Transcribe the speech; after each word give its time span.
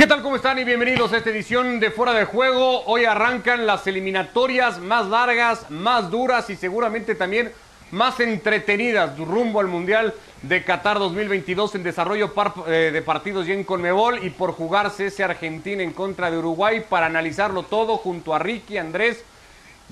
¿Qué 0.00 0.06
tal? 0.06 0.22
¿Cómo 0.22 0.36
están? 0.36 0.58
Y 0.58 0.64
bienvenidos 0.64 1.12
a 1.12 1.18
esta 1.18 1.28
edición 1.28 1.78
de 1.78 1.90
Fuera 1.90 2.14
de 2.14 2.24
Juego. 2.24 2.84
Hoy 2.86 3.04
arrancan 3.04 3.66
las 3.66 3.86
eliminatorias 3.86 4.78
más 4.78 5.06
largas, 5.08 5.70
más 5.70 6.10
duras 6.10 6.48
y 6.48 6.56
seguramente 6.56 7.14
también 7.14 7.52
más 7.90 8.18
entretenidas 8.18 9.18
rumbo 9.18 9.60
al 9.60 9.66
Mundial 9.66 10.14
de 10.40 10.64
Qatar 10.64 10.98
2022 10.98 11.74
en 11.74 11.82
desarrollo 11.82 12.32
eh, 12.66 12.88
de 12.90 13.02
partidos 13.02 13.46
y 13.46 13.52
en 13.52 13.62
Conmebol 13.62 14.24
y 14.24 14.30
por 14.30 14.52
jugarse 14.52 15.08
ese 15.08 15.22
Argentina 15.22 15.82
en 15.82 15.92
contra 15.92 16.30
de 16.30 16.38
Uruguay 16.38 16.82
para 16.88 17.04
analizarlo 17.04 17.64
todo 17.64 17.98
junto 17.98 18.34
a 18.34 18.38
Ricky, 18.38 18.78
Andrés 18.78 19.22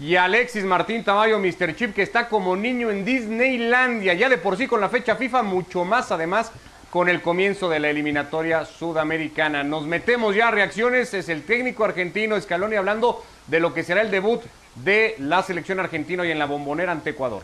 y 0.00 0.16
Alexis 0.16 0.64
Martín 0.64 1.04
Tamayo, 1.04 1.38
Mr. 1.38 1.77
Chip, 1.77 1.95
que 1.95 2.00
está 2.00 2.30
como 2.30 2.56
niño 2.56 2.88
en 2.88 3.04
Disneylandia, 3.04 4.14
ya 4.14 4.30
de 4.30 4.38
por 4.38 4.56
sí 4.56 4.67
con 4.67 4.81
la 4.81 4.89
fecha 4.89 5.17
FIFA, 5.17 5.43
mucho 5.43 5.84
más 5.84 6.11
además 6.11 6.50
con 6.90 7.08
el 7.08 7.20
comienzo 7.20 7.68
de 7.68 7.80
la 7.80 7.90
eliminatoria 7.90 8.64
sudamericana. 8.64 9.62
Nos 9.62 9.86
metemos 9.86 10.34
ya 10.34 10.48
a 10.48 10.50
reacciones, 10.50 11.12
es 11.14 11.28
el 11.28 11.42
técnico 11.42 11.84
argentino 11.84 12.40
Scaloni 12.40 12.76
hablando 12.76 13.22
de 13.46 13.61
lo 13.61 13.74
que 13.74 13.82
será 13.82 14.00
el 14.00 14.11
debut 14.11 14.40
de 14.84 15.14
la 15.18 15.42
selección 15.42 15.80
argentina 15.80 16.24
y 16.26 16.30
en 16.30 16.38
la 16.38 16.46
bombonera 16.46 16.92
ante 16.92 17.11
Ecuador. 17.11 17.42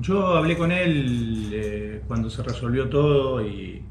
Yo 0.00 0.36
hablé 0.36 0.56
con 0.56 0.72
él 0.72 1.50
eh, 1.52 2.02
cuando 2.08 2.28
se 2.28 2.42
resolvió 2.42 2.88
todo 2.88 3.46
y, 3.46 3.82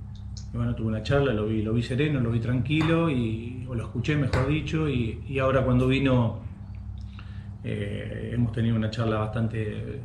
bueno, 0.51 0.75
tuve 0.75 0.87
una 0.87 1.03
charla, 1.03 1.31
lo 1.31 1.45
vi, 1.45 1.61
lo 1.61 1.73
vi 1.73 1.83
sereno, 1.83 2.19
lo 2.19 2.31
vi 2.31 2.39
tranquilo 2.39 3.09
y 3.09 3.65
o 3.69 3.75
lo 3.75 3.83
escuché, 3.83 4.17
mejor 4.17 4.47
dicho, 4.47 4.89
y, 4.89 5.39
ahora 5.39 5.63
cuando 5.63 5.87
vino 5.87 6.39
eh, 7.63 8.31
hemos 8.33 8.51
tenido 8.51 8.75
una 8.75 8.89
charla 8.89 9.19
bastante 9.19 10.01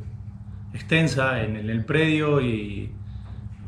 extensa 0.73 1.43
en, 1.43 1.55
el 1.55 1.85
predio 1.85 2.41
y, 2.41 2.91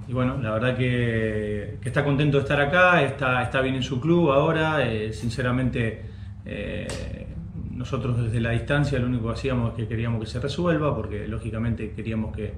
bueno, 0.10 0.38
la 0.42 0.52
verdad 0.52 0.78
que, 0.78 1.78
está 1.84 2.04
contento 2.04 2.38
de 2.38 2.44
estar 2.44 2.60
acá, 2.60 3.02
está, 3.04 3.44
está 3.44 3.62
bien 3.62 3.76
en 3.76 3.84
su 3.84 4.00
club 4.00 4.32
ahora, 4.32 4.86
eh, 4.86 5.14
sinceramente 5.14 6.06
eh, 6.46 6.88
nosotros 7.72 8.22
desde 8.22 8.42
la 8.42 8.52
distancia 8.52 9.00
lo 9.00 9.08
único 9.08 9.28
que 9.28 9.34
hacíamos 9.34 9.72
es 9.72 9.76
que 9.78 9.88
queríamos 9.88 10.20
que 10.20 10.28
se 10.28 10.40
resuelva, 10.40 10.96
porque 10.96 11.28
lógicamente 11.28 11.92
queríamos 11.92 12.36
que, 12.36 12.54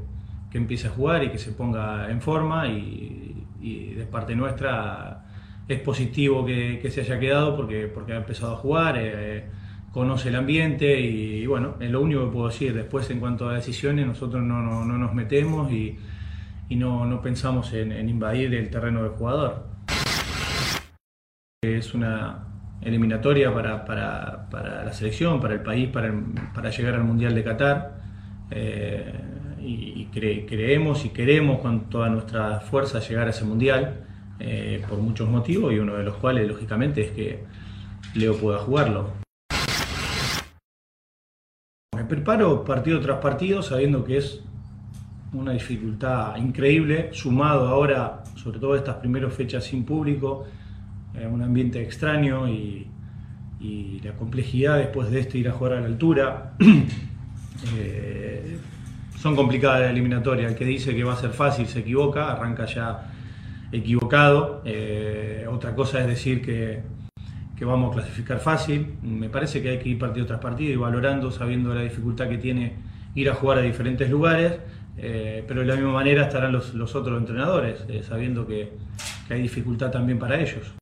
empiece 0.53 0.87
a 0.87 0.89
jugar 0.89 1.23
y 1.23 1.29
que 1.29 1.37
se 1.37 1.53
ponga 1.53 2.11
en 2.11 2.19
forma 2.19 2.67
y, 2.67 3.27
de 3.61 4.05
parte 4.05 4.35
nuestra 4.35 5.23
es 5.67 5.79
positivo 5.79 6.43
que, 6.45 6.89
se 6.89 7.01
haya 7.01 7.19
quedado 7.19 7.55
porque, 7.55 7.87
porque 7.87 8.13
ha 8.13 8.17
empezado 8.17 8.53
a 8.53 8.57
jugar. 8.57 8.95
Eh, 8.97 9.45
conoce 9.91 10.29
el 10.29 10.35
ambiente 10.35 10.99
y, 10.99 11.45
bueno, 11.45 11.75
es 11.79 11.91
lo 11.91 12.01
único 12.01 12.25
que 12.25 12.31
puedo 12.31 12.47
decir. 12.47 12.73
Después 12.73 13.09
en 13.09 13.19
cuanto 13.19 13.49
a 13.49 13.53
decisiones 13.53 14.07
nosotros 14.07 14.41
no, 14.43 14.61
nos 14.85 15.13
metemos 15.13 15.71
y, 15.71 15.97
no, 16.69 17.21
pensamos 17.21 17.73
en, 17.73 18.07
invadir 18.07 18.53
el 18.53 18.69
terreno 18.69 19.03
del 19.03 19.11
jugador. 19.11 19.65
Es 21.61 21.93
una 21.93 22.47
eliminatoria 22.81 23.53
para, 23.53 24.47
la 24.85 24.93
selección, 24.93 25.39
para 25.39 25.55
el 25.55 25.61
país, 25.61 25.89
para, 25.89 26.69
llegar 26.69 26.95
al 26.95 27.03
Mundial 27.03 27.35
de 27.35 27.43
Qatar. 27.43 28.01
Eh, 28.49 29.13
y, 29.63 30.05
creemos 30.11 31.05
y 31.05 31.09
queremos 31.09 31.59
con 31.59 31.89
toda 31.89 32.09
nuestra 32.09 32.59
fuerza 32.61 32.99
llegar 32.99 33.27
a 33.27 33.29
ese 33.29 33.45
Mundial 33.45 34.05
eh, 34.39 34.83
por 34.89 34.97
muchos 34.97 35.29
motivos 35.29 35.71
y 35.71 35.77
uno 35.77 35.93
de 35.93 36.03
los 36.03 36.15
cuales 36.15 36.47
lógicamente 36.47 37.01
es 37.01 37.11
que 37.11 37.43
Leo 38.15 38.35
pueda 38.35 38.57
jugarlo 38.57 39.21
preparo 42.11 42.65
partido 42.65 42.99
tras 42.99 43.19
partido 43.19 43.61
sabiendo 43.63 44.03
que 44.03 44.17
es 44.17 44.41
una 45.31 45.53
dificultad 45.53 46.35
increíble, 46.35 47.09
sumado 47.13 47.69
ahora, 47.69 48.21
sobre 48.35 48.59
todo 48.59 48.75
estas 48.75 48.95
primeras 48.95 49.33
fechas 49.33 49.63
sin 49.63 49.85
público, 49.85 50.43
eh, 51.15 51.25
un 51.25 51.41
ambiente 51.41 51.81
extraño 51.81 52.49
y, 52.49 52.87
la 54.03 54.13
complejidad 54.13 54.79
después 54.79 55.11
de 55.11 55.19
esto 55.19 55.37
ir 55.37 55.47
a 55.47 55.51
jugar 55.51 55.73
a 55.73 55.79
la 55.81 55.87
altura. 55.87 56.53
Eh, 57.77 58.57
son 59.19 59.35
complicadas 59.35 59.81
las 59.81 59.91
eliminatorias. 59.91 60.51
El 60.51 60.57
que 60.57 60.65
dice 60.65 60.95
que 60.95 61.03
va 61.03 61.13
a 61.13 61.15
ser 61.15 61.29
fácil 61.29 61.67
se 61.67 61.81
equivoca, 61.81 62.31
arranca 62.31 62.65
ya 62.65 63.11
equivocado. 63.71 64.63
Eh, 64.65 65.45
otra 65.47 65.75
cosa 65.75 66.01
es 66.01 66.07
decir 66.07 66.41
que, 66.41 66.81
que 67.61 67.65
vamos 67.65 67.91
a 67.91 67.93
clasificar 67.93 68.39
fácil. 68.39 68.95
Me 69.03 69.29
parece 69.29 69.61
que 69.61 69.69
hay 69.69 69.77
que 69.77 69.89
ir 69.89 69.99
partido 69.99 70.25
tras 70.25 70.39
partido 70.39 70.73
y 70.73 70.77
valorando, 70.77 71.29
sabiendo 71.29 71.71
la 71.75 71.81
dificultad 71.81 72.27
que 72.27 72.39
tiene 72.39 72.73
ir 73.13 73.29
a 73.29 73.35
jugar 73.35 73.59
a 73.59 73.61
diferentes 73.61 74.09
lugares, 74.09 74.53
eh, 74.97 75.43
pero 75.47 75.59
de 75.59 75.67
la 75.67 75.75
misma 75.75 75.91
manera 75.91 76.23
estarán 76.23 76.53
los, 76.53 76.95
otros 76.95 77.19
entrenadores, 77.19 77.85
eh, 77.87 78.01
sabiendo 78.01 78.47
que, 78.47 78.71
que 79.27 79.33
hay 79.35 79.43
dificultad 79.43 79.91
también 79.91 80.17
para 80.17 80.41
ellos. 80.41 80.73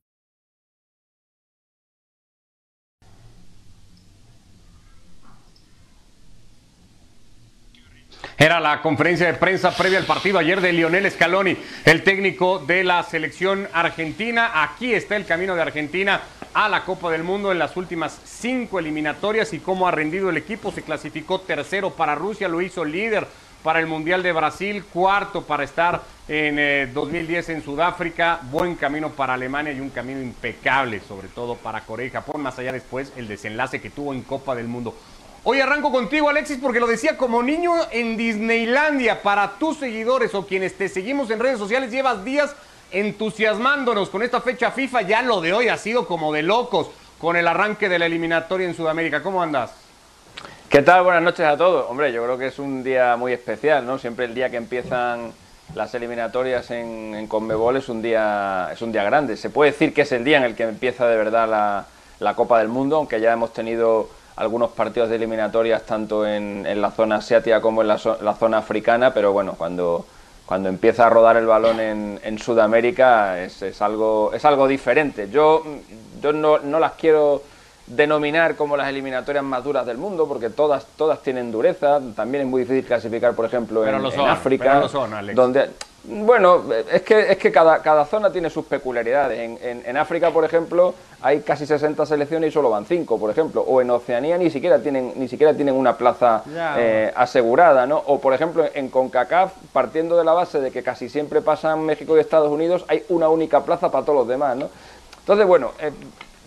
Era 8.38 8.58
la 8.58 8.80
conferencia 8.80 9.26
de 9.26 9.34
prensa 9.34 9.76
previa 9.76 9.98
al 9.98 10.06
partido 10.06 10.38
ayer 10.38 10.62
de 10.62 10.72
Lionel 10.72 11.10
Scaloni, 11.10 11.58
el 11.84 12.02
técnico 12.02 12.58
de 12.58 12.84
la 12.84 13.02
selección 13.02 13.68
argentina. 13.70 14.62
Aquí 14.62 14.94
está 14.94 15.16
el 15.16 15.26
camino 15.26 15.54
de 15.54 15.60
Argentina 15.60 16.22
a 16.54 16.68
la 16.68 16.84
Copa 16.84 17.10
del 17.10 17.22
Mundo 17.22 17.52
en 17.52 17.58
las 17.58 17.76
últimas 17.76 18.18
cinco 18.24 18.78
eliminatorias 18.78 19.52
y 19.52 19.60
cómo 19.60 19.86
ha 19.86 19.90
rendido 19.90 20.30
el 20.30 20.36
equipo. 20.36 20.72
Se 20.72 20.82
clasificó 20.82 21.40
tercero 21.40 21.90
para 21.90 22.14
Rusia, 22.14 22.48
lo 22.48 22.60
hizo 22.60 22.84
líder 22.84 23.26
para 23.62 23.80
el 23.80 23.86
Mundial 23.86 24.22
de 24.22 24.32
Brasil, 24.32 24.84
cuarto 24.84 25.42
para 25.42 25.64
estar 25.64 26.02
en 26.28 26.94
2010 26.94 27.48
eh, 27.48 27.52
en 27.52 27.62
Sudáfrica, 27.62 28.40
buen 28.50 28.74
camino 28.74 29.10
para 29.10 29.34
Alemania 29.34 29.72
y 29.72 29.80
un 29.80 29.90
camino 29.90 30.20
impecable, 30.20 31.00
sobre 31.00 31.28
todo 31.28 31.56
para 31.56 31.82
Corea 31.82 32.06
y 32.06 32.10
Japón, 32.10 32.42
más 32.42 32.58
allá 32.58 32.72
después 32.72 33.12
el 33.16 33.28
desenlace 33.28 33.80
que 33.80 33.90
tuvo 33.90 34.14
en 34.14 34.22
Copa 34.22 34.54
del 34.54 34.66
Mundo. 34.68 34.94
Hoy 35.42 35.60
arranco 35.60 35.90
contigo, 35.90 36.28
Alexis, 36.28 36.58
porque 36.58 36.80
lo 36.80 36.86
decía 36.86 37.16
como 37.16 37.42
niño 37.42 37.72
en 37.92 38.18
Disneylandia. 38.18 39.22
Para 39.22 39.52
tus 39.58 39.78
seguidores 39.78 40.34
o 40.34 40.46
quienes 40.46 40.76
te 40.76 40.88
seguimos 40.90 41.30
en 41.30 41.40
redes 41.40 41.58
sociales, 41.58 41.90
llevas 41.90 42.24
días 42.24 42.54
entusiasmándonos 42.90 44.10
con 44.10 44.22
esta 44.22 44.40
fecha 44.40 44.70
FIFA. 44.70 45.02
Ya 45.02 45.22
lo 45.22 45.40
de 45.40 45.52
hoy 45.52 45.68
ha 45.68 45.76
sido 45.76 46.06
como 46.06 46.32
de 46.32 46.42
locos 46.42 46.90
con 47.18 47.36
el 47.36 47.46
arranque 47.46 47.88
de 47.88 47.98
la 47.98 48.06
eliminatoria 48.06 48.66
en 48.66 48.74
Sudamérica. 48.74 49.22
¿Cómo 49.22 49.42
andas? 49.42 49.72
¿Qué 50.68 50.82
tal? 50.82 51.04
Buenas 51.04 51.22
noches 51.22 51.46
a 51.46 51.56
todos. 51.56 51.90
Hombre, 51.90 52.12
yo 52.12 52.22
creo 52.24 52.38
que 52.38 52.46
es 52.46 52.58
un 52.58 52.82
día 52.82 53.16
muy 53.16 53.32
especial, 53.32 53.86
¿no? 53.86 53.98
Siempre 53.98 54.26
el 54.26 54.34
día 54.34 54.50
que 54.50 54.56
empiezan 54.56 55.32
las 55.74 55.94
eliminatorias 55.94 56.70
en, 56.70 57.26
Conmebol 57.28 57.76
es 57.76 57.88
un 57.88 58.02
día 58.02 58.70
es 58.72 58.80
un 58.82 58.92
día 58.92 59.04
grande. 59.04 59.36
Se 59.36 59.50
puede 59.50 59.72
decir 59.72 59.92
que 59.92 60.02
es 60.02 60.12
el 60.12 60.24
día 60.24 60.38
en 60.38 60.44
el 60.44 60.54
que 60.54 60.64
empieza 60.64 61.06
de 61.06 61.16
verdad 61.16 61.48
la, 61.48 61.86
la 62.20 62.34
Copa 62.34 62.58
del 62.58 62.68
Mundo, 62.68 62.96
aunque 62.96 63.20
ya 63.20 63.32
hemos 63.32 63.52
tenido 63.52 64.08
algunos 64.40 64.70
partidos 64.70 65.10
de 65.10 65.16
eliminatorias 65.16 65.82
tanto 65.82 66.26
en, 66.26 66.80
la 66.80 66.90
zona 66.90 67.16
asiática 67.16 67.60
como 67.60 67.82
en 67.82 67.88
la, 67.88 67.98
zona 67.98 68.58
africana, 68.58 69.12
pero 69.12 69.32
bueno, 69.32 69.54
cuando, 69.56 70.06
cuando 70.50 70.68
empieza 70.68 71.06
a 71.06 71.10
rodar 71.10 71.36
el 71.36 71.46
balón 71.46 71.78
en, 71.78 72.38
Sudamérica 72.40 73.40
es, 73.40 73.80
algo, 73.80 74.32
es 74.34 74.44
algo 74.44 74.66
diferente. 74.66 75.30
Yo, 75.30 75.62
yo 76.20 76.32
no, 76.32 76.58
las 76.58 76.94
quiero 76.94 77.44
denominar 77.86 78.56
como 78.56 78.76
las 78.76 78.88
eliminatorias 78.88 79.44
más 79.44 79.62
duras 79.62 79.86
del 79.86 79.96
mundo, 79.96 80.26
porque 80.26 80.50
todas, 80.50 80.84
todas 80.96 81.22
tienen 81.22 81.52
dureza. 81.52 82.00
También 82.16 82.42
es 82.42 82.50
muy 82.50 82.62
difícil 82.62 82.84
clasificar, 82.84 83.34
por 83.34 83.44
ejemplo, 83.44 83.86
en, 83.86 83.94
África, 84.26 84.82
donde 85.36 85.70
bueno, 86.04 86.64
es 86.90 87.02
que, 87.02 87.32
es 87.32 87.36
que 87.36 87.52
cada, 87.52 87.82
cada 87.82 88.06
zona 88.06 88.32
tiene 88.32 88.48
sus 88.48 88.64
peculiaridades. 88.64 89.38
En, 89.38 89.82
en, 89.84 89.96
África, 89.98 90.30
por 90.30 90.44
ejemplo, 90.44 90.94
hay 91.20 91.40
casi 91.40 91.66
60 91.66 92.06
selecciones 92.06 92.48
y 92.48 92.52
solo 92.52 92.70
van 92.70 92.86
5, 92.86 93.18
por 93.18 93.30
ejemplo. 93.30 93.60
O 93.60 93.82
en 93.82 93.90
Oceanía 93.90 94.38
ni 94.38 94.50
siquiera 94.50 94.78
tienen, 94.78 95.12
ni 95.16 95.28
siquiera 95.28 95.52
tienen 95.54 95.74
una 95.74 95.96
plaza 95.98 96.42
eh, 96.78 97.12
asegurada, 97.14 97.86
¿no? 97.86 97.98
O, 98.06 98.18
por 98.18 98.32
ejemplo, 98.32 98.64
en 98.72 98.88
CONCACAF, 98.88 99.52
partiendo 99.72 100.16
de 100.16 100.24
la 100.24 100.32
base 100.32 100.60
de 100.60 100.70
que 100.70 100.82
casi 100.82 101.10
siempre 101.10 101.42
pasan 101.42 101.84
México 101.84 102.16
y 102.16 102.20
Estados 102.20 102.50
Unidos, 102.50 102.84
hay 102.88 103.04
una 103.10 103.28
única 103.28 103.62
plaza 103.64 103.90
para 103.90 104.04
todos 104.04 104.20
los 104.20 104.28
demás, 104.28 104.56
¿no? 104.56 104.70
Entonces, 105.18 105.46
bueno, 105.46 105.72
eh, 105.80 105.92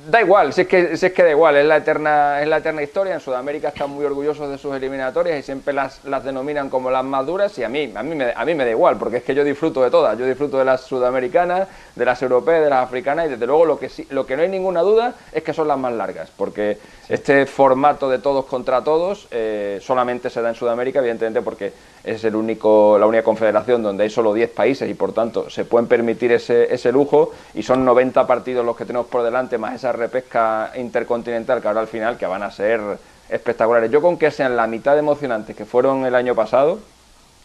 Da 0.09 0.19
igual, 0.19 0.51
si 0.51 0.61
es 0.61 0.67
que, 0.67 0.97
si 0.97 1.05
es 1.05 1.13
que 1.13 1.23
da 1.23 1.29
igual, 1.29 1.55
es 1.55 1.65
la, 1.65 1.77
eterna, 1.77 2.41
es 2.41 2.47
la 2.47 2.57
eterna 2.57 2.83
historia. 2.83 3.13
En 3.13 3.21
Sudamérica 3.21 3.69
están 3.69 3.89
muy 3.89 4.03
orgullosos 4.03 4.49
de 4.49 4.57
sus 4.57 4.75
eliminatorias 4.75 5.39
y 5.39 5.43
siempre 5.43 5.73
las, 5.73 6.03
las 6.03 6.25
denominan 6.25 6.69
como 6.69 6.91
las 6.91 7.05
más 7.05 7.25
duras 7.25 7.57
y 7.57 7.63
a 7.63 7.69
mí, 7.69 7.89
a, 7.95 8.03
mí 8.03 8.13
me, 8.13 8.33
a 8.35 8.43
mí 8.43 8.53
me 8.53 8.65
da 8.65 8.71
igual, 8.71 8.97
porque 8.97 9.17
es 9.17 9.23
que 9.23 9.33
yo 9.33 9.45
disfruto 9.45 9.81
de 9.81 9.89
todas. 9.89 10.17
Yo 10.17 10.25
disfruto 10.25 10.57
de 10.57 10.65
las 10.65 10.81
sudamericanas, 10.81 11.69
de 11.95 12.03
las 12.03 12.21
europeas, 12.21 12.63
de 12.63 12.69
las 12.69 12.83
africanas 12.83 13.27
y 13.27 13.29
desde 13.29 13.47
luego 13.47 13.63
lo 13.63 13.79
que, 13.79 13.87
sí, 13.87 14.05
lo 14.09 14.25
que 14.25 14.35
no 14.35 14.43
hay 14.43 14.49
ninguna 14.49 14.81
duda 14.81 15.13
es 15.31 15.41
que 15.41 15.53
son 15.53 15.69
las 15.69 15.77
más 15.77 15.93
largas, 15.93 16.29
porque 16.35 16.79
este 17.07 17.45
formato 17.45 18.09
de 18.09 18.19
todos 18.19 18.43
contra 18.45 18.83
todos 18.83 19.27
eh, 19.31 19.79
solamente 19.81 20.29
se 20.29 20.41
da 20.41 20.49
en 20.49 20.55
Sudamérica, 20.55 20.99
evidentemente 20.99 21.41
porque 21.41 21.71
es 22.03 22.23
el 22.25 22.35
único, 22.35 22.97
la 22.99 23.05
única 23.05 23.23
confederación 23.23 23.81
donde 23.81 24.03
hay 24.03 24.09
solo 24.09 24.33
10 24.33 24.49
países 24.49 24.89
y 24.89 24.93
por 24.93 25.13
tanto 25.13 25.49
se 25.49 25.63
pueden 25.63 25.87
permitir 25.87 26.33
ese, 26.33 26.73
ese 26.73 26.91
lujo 26.91 27.31
y 27.53 27.63
son 27.63 27.85
90 27.85 28.27
partidos 28.27 28.65
los 28.65 28.75
que 28.75 28.85
tenemos 28.85 29.07
por 29.07 29.23
delante 29.23 29.57
más 29.57 29.75
esa 29.75 29.92
repesca 29.93 30.71
intercontinental 30.75 31.61
que 31.61 31.67
ahora 31.67 31.81
al 31.81 31.87
final 31.87 32.17
que 32.17 32.25
van 32.25 32.43
a 32.43 32.51
ser 32.51 32.81
espectaculares. 33.29 33.89
Yo 33.89 34.01
con 34.01 34.17
que 34.17 34.31
sean 34.31 34.55
la 34.55 34.67
mitad 34.67 34.93
de 34.93 34.99
emocionantes 34.99 35.55
que 35.55 35.65
fueron 35.65 36.05
el 36.05 36.15
año 36.15 36.35
pasado, 36.35 36.79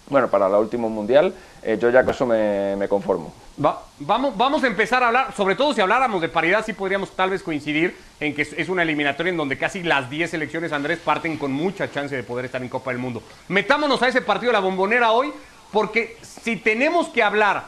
bueno, 0.08 0.28
para 0.28 0.46
el 0.46 0.54
último 0.54 0.88
mundial, 0.88 1.34
eh, 1.62 1.78
yo 1.80 1.90
ya 1.90 2.02
con 2.02 2.14
eso 2.14 2.26
me, 2.26 2.88
conformo. 2.88 3.32
vamos, 3.56 4.36
vamos 4.36 4.64
a 4.64 4.66
empezar 4.66 5.02
a 5.02 5.08
hablar, 5.08 5.34
sobre 5.36 5.54
todo 5.54 5.74
si 5.74 5.80
habláramos 5.80 6.20
de 6.20 6.28
paridad, 6.28 6.64
sí 6.64 6.72
podríamos 6.72 7.10
tal 7.10 7.30
vez 7.30 7.42
coincidir 7.42 7.96
en 8.20 8.34
que 8.34 8.42
es 8.42 8.68
una 8.68 8.82
eliminatoria 8.82 9.30
en 9.30 9.36
donde 9.36 9.58
casi 9.58 9.82
las 9.82 10.08
10 10.08 10.30
selecciones, 10.30 10.72
Andrés, 10.72 10.98
parten 10.98 11.36
con 11.36 11.52
mucha 11.52 11.90
chance 11.90 12.16
de 12.16 12.22
poder 12.22 12.46
estar 12.46 12.62
en 12.62 12.68
Copa 12.68 12.90
del 12.90 13.00
Mundo. 13.00 13.22
Metámonos 13.48 14.02
a 14.02 14.08
ese 14.08 14.22
partido 14.22 14.50
de 14.50 14.54
la 14.54 14.60
bombonera 14.60 15.12
hoy, 15.12 15.32
porque 15.72 16.16
si 16.22 16.56
tenemos 16.56 17.08
que 17.08 17.22
hablar 17.22 17.64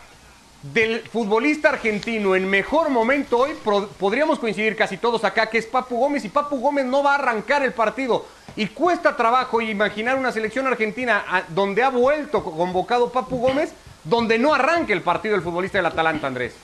del 0.62 1.00
futbolista 1.00 1.70
argentino 1.70 2.36
en 2.36 2.48
mejor 2.48 2.90
momento 2.90 3.38
hoy, 3.38 3.52
podríamos 3.98 4.38
coincidir 4.38 4.76
casi 4.76 4.98
todos 4.98 5.24
acá 5.24 5.48
que 5.48 5.58
es 5.58 5.66
Papu 5.66 5.96
Gómez 5.96 6.24
y 6.24 6.28
Papu 6.28 6.60
Gómez 6.60 6.84
no 6.84 7.02
va 7.02 7.12
a 7.12 7.14
arrancar 7.16 7.62
el 7.62 7.72
partido. 7.72 8.26
Y 8.56 8.66
cuesta 8.66 9.16
trabajo 9.16 9.60
imaginar 9.60 10.16
una 10.16 10.32
selección 10.32 10.66
argentina 10.66 11.24
donde 11.48 11.82
ha 11.82 11.88
vuelto 11.88 12.44
convocado 12.44 13.10
Papu 13.10 13.38
Gómez, 13.38 13.72
donde 14.04 14.38
no 14.38 14.52
arranque 14.52 14.92
el 14.92 15.02
partido 15.02 15.34
el 15.34 15.42
futbolista 15.42 15.78
del 15.78 15.86
Atalanta, 15.86 16.26
Andrés. 16.26 16.54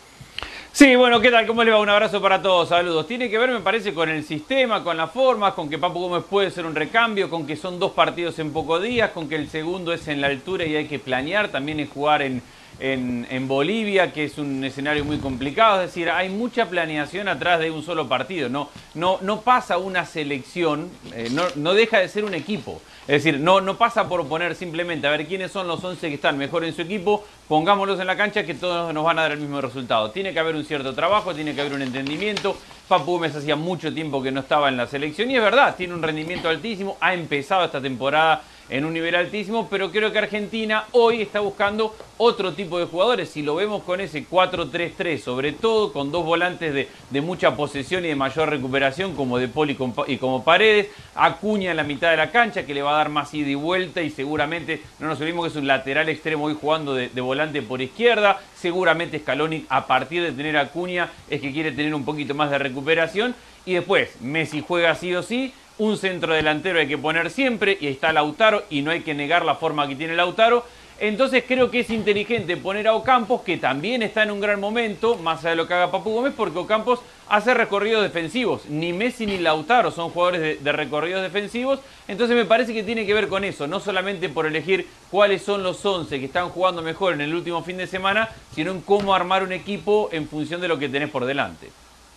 Sí, 0.72 0.94
bueno, 0.94 1.22
¿qué 1.22 1.30
tal? 1.30 1.46
¿Cómo 1.46 1.64
le 1.64 1.70
va? 1.70 1.80
Un 1.80 1.88
abrazo 1.88 2.20
para 2.20 2.42
todos, 2.42 2.68
saludos. 2.68 3.06
Tiene 3.06 3.30
que 3.30 3.38
ver, 3.38 3.50
me 3.50 3.60
parece, 3.60 3.94
con 3.94 4.10
el 4.10 4.22
sistema, 4.24 4.84
con 4.84 4.98
las 4.98 5.10
formas, 5.10 5.54
con 5.54 5.70
que 5.70 5.78
Papu 5.78 6.00
Gómez 6.00 6.24
puede 6.28 6.50
ser 6.50 6.66
un 6.66 6.74
recambio, 6.74 7.30
con 7.30 7.46
que 7.46 7.56
son 7.56 7.78
dos 7.78 7.92
partidos 7.92 8.38
en 8.40 8.52
pocos 8.52 8.82
días, 8.82 9.12
con 9.12 9.26
que 9.26 9.36
el 9.36 9.48
segundo 9.48 9.94
es 9.94 10.06
en 10.08 10.20
la 10.20 10.26
altura 10.26 10.66
y 10.66 10.76
hay 10.76 10.86
que 10.86 10.98
planear, 10.98 11.48
también 11.48 11.80
es 11.80 11.88
jugar 11.88 12.20
en, 12.20 12.42
en, 12.78 13.48
Bolivia, 13.48 14.12
que 14.12 14.24
es 14.24 14.38
un 14.38 14.62
escenario 14.64 15.04
muy 15.04 15.18
complicado. 15.18 15.80
Es 15.80 15.88
decir, 15.88 16.10
hay 16.10 16.28
mucha 16.28 16.68
planeación 16.68 17.28
atrás 17.28 17.60
de 17.60 17.70
un 17.70 17.82
solo 17.82 18.08
partido. 18.08 18.48
No, 18.48 18.68
no, 18.94 19.18
no 19.22 19.40
pasa 19.40 19.78
una 19.78 20.04
selección, 20.04 20.90
eh, 21.14 21.28
no, 21.30 21.44
no, 21.56 21.74
deja 21.74 21.98
de 21.98 22.08
ser 22.08 22.24
un 22.24 22.34
equipo. 22.34 22.80
Es 23.02 23.24
decir, 23.24 23.40
no, 23.40 23.60
no 23.60 23.76
pasa 23.76 24.08
por 24.08 24.26
poner 24.26 24.54
simplemente 24.54 25.06
a 25.06 25.10
ver 25.10 25.26
quiénes 25.26 25.52
son 25.52 25.68
los 25.68 25.82
11 25.82 26.08
que 26.08 26.14
están 26.14 26.36
mejor 26.36 26.64
en 26.64 26.74
su 26.74 26.82
equipo, 26.82 27.24
pongámoslos 27.48 28.00
en 28.00 28.06
la 28.06 28.16
cancha 28.16 28.44
que 28.44 28.54
todos 28.54 28.92
nos 28.92 29.04
van 29.04 29.18
a 29.18 29.22
dar 29.22 29.32
el 29.32 29.40
mismo 29.40 29.60
resultado. 29.60 30.10
Tiene 30.10 30.32
que 30.32 30.40
haber 30.40 30.56
un 30.56 30.64
cierto 30.64 30.94
trabajo, 30.94 31.34
tiene 31.34 31.54
que 31.54 31.60
haber 31.60 31.74
un 31.74 31.82
entendimiento. 31.82 32.56
Papu 32.88 33.12
Gómez 33.12 33.34
hacía 33.34 33.56
mucho 33.56 33.92
tiempo 33.92 34.22
que 34.22 34.30
no 34.30 34.40
estaba 34.40 34.68
en 34.68 34.76
la 34.76 34.86
selección 34.86 35.30
y 35.30 35.36
es 35.36 35.42
verdad, 35.42 35.74
tiene 35.76 35.94
un 35.94 36.02
rendimiento 36.02 36.48
altísimo, 36.48 36.96
ha 37.00 37.14
empezado 37.14 37.64
esta 37.64 37.80
temporada 37.80 38.42
en 38.68 38.84
un 38.84 38.92
nivel 38.92 39.14
altísimo, 39.14 39.68
pero 39.70 39.90
creo 39.90 40.12
que 40.12 40.18
Argentina 40.18 40.84
hoy 40.92 41.22
está 41.22 41.40
buscando 41.40 41.94
otro 42.18 42.52
tipo 42.54 42.78
de 42.78 42.86
jugadores. 42.86 43.30
Si 43.30 43.42
lo 43.42 43.54
vemos 43.54 43.82
con 43.84 44.00
ese 44.00 44.26
4-3-3, 44.26 45.18
sobre 45.18 45.52
todo 45.52 45.92
con 45.92 46.10
dos 46.10 46.24
volantes 46.24 46.74
de, 46.74 47.20
mucha 47.20 47.56
posesión 47.56 48.04
y 48.04 48.08
de 48.08 48.16
mayor 48.16 48.50
recuperación, 48.50 49.14
como 49.14 49.38
De 49.38 49.48
Poli 49.48 49.76
y 50.06 50.16
como 50.16 50.44
Paredes, 50.44 50.88
Acuña 51.14 51.70
en 51.70 51.76
la 51.76 51.84
mitad 51.84 52.10
de 52.10 52.16
la 52.16 52.30
cancha, 52.30 52.66
que 52.66 52.74
le 52.74 52.82
va 52.82 52.94
a 52.94 52.98
dar 52.98 53.08
más 53.08 53.32
ida 53.34 53.48
y 53.48 53.54
vuelta, 53.54 54.02
y 54.02 54.10
seguramente, 54.10 54.82
no 54.98 55.08
nos 55.08 55.20
olvidemos 55.20 55.44
que 55.44 55.50
es 55.50 55.56
un 55.56 55.66
lateral 55.66 56.08
extremo 56.08 56.44
hoy 56.44 56.56
jugando 56.60 56.94
de, 56.94 57.08
volante 57.20 57.62
por 57.62 57.80
izquierda. 57.80 58.40
Seguramente 58.54 59.18
Scaloni, 59.18 59.66
a 59.68 59.86
partir 59.86 60.22
de 60.22 60.32
tener 60.32 60.56
Acuña, 60.56 61.10
es 61.28 61.40
que 61.40 61.52
quiere 61.52 61.72
tener 61.72 61.94
un 61.94 62.04
poquito 62.04 62.34
más 62.34 62.50
de 62.50 62.58
recuperación. 62.58 63.34
Y 63.64 63.74
después, 63.74 64.20
Messi 64.20 64.64
juega 64.66 64.94
sí 64.94 65.14
o 65.14 65.22
sí 65.22 65.52
un 65.78 65.96
centro 65.96 66.32
delantero 66.34 66.78
hay 66.78 66.88
que 66.88 66.98
poner 66.98 67.30
siempre 67.30 67.76
y 67.80 67.86
ahí 67.86 67.92
está 67.92 68.12
Lautaro 68.12 68.64
y 68.70 68.82
no 68.82 68.90
hay 68.90 69.00
que 69.00 69.14
negar 69.14 69.44
la 69.44 69.56
forma 69.56 69.86
que 69.86 69.96
tiene 69.96 70.14
Lautaro. 70.14 70.64
Entonces 70.98 71.44
creo 71.46 71.70
que 71.70 71.80
es 71.80 71.90
inteligente 71.90 72.56
poner 72.56 72.88
a 72.88 72.94
Ocampos, 72.94 73.42
que 73.42 73.58
también 73.58 74.02
está 74.02 74.22
en 74.22 74.30
un 74.30 74.40
gran 74.40 74.58
momento, 74.58 75.16
más 75.16 75.40
allá 75.40 75.50
de 75.50 75.56
lo 75.56 75.68
que 75.68 75.74
haga 75.74 75.90
Papu 75.90 76.10
Gómez, 76.10 76.32
porque 76.34 76.58
Ocampos 76.58 77.00
hace 77.28 77.52
recorridos 77.52 78.02
defensivos. 78.02 78.64
Ni 78.70 78.94
Messi 78.94 79.26
ni 79.26 79.36
Lautaro 79.36 79.90
son 79.90 80.08
jugadores 80.08 80.64
de, 80.64 80.72
recorridos 80.72 81.20
defensivos. 81.20 81.80
Entonces 82.08 82.34
me 82.34 82.46
parece 82.46 82.72
que 82.72 82.82
tiene 82.82 83.04
que 83.04 83.12
ver 83.12 83.28
con 83.28 83.44
eso, 83.44 83.66
no 83.66 83.78
solamente 83.78 84.30
por 84.30 84.46
elegir 84.46 84.86
cuáles 85.10 85.42
son 85.42 85.62
los 85.62 85.84
11 85.84 86.18
que 86.18 86.24
están 86.24 86.48
jugando 86.48 86.80
mejor 86.80 87.12
en 87.12 87.20
el 87.20 87.34
último 87.34 87.62
fin 87.62 87.76
de 87.76 87.86
semana, 87.86 88.30
sino 88.54 88.70
en 88.70 88.80
cómo 88.80 89.14
armar 89.14 89.42
un 89.42 89.52
equipo 89.52 90.08
en 90.12 90.26
función 90.26 90.62
de 90.62 90.68
lo 90.68 90.78
que 90.78 90.88
tenés 90.88 91.10
por 91.10 91.26
delante. 91.26 91.68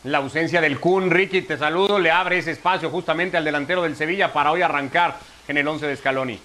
La 0.05 0.19
ausencia 0.19 0.61
del 0.61 0.79
Kun, 0.79 1.11
Ricky, 1.11 1.41
te 1.41 1.57
saludo, 1.57 1.99
le 1.99 2.09
abre 2.09 2.37
ese 2.37 2.51
espacio 2.51 2.89
justamente 2.89 3.35
al 3.35 3.43
delantero 3.43 3.81
del 3.83 3.97
Sevilla 3.97 4.31
para 4.31 4.49
hoy 4.49 4.61
arrancar 4.61 5.17
en 5.45 5.57
el 5.57 5.67
11 5.67 5.87
de 5.87 5.95
Scaloni. 5.97 6.39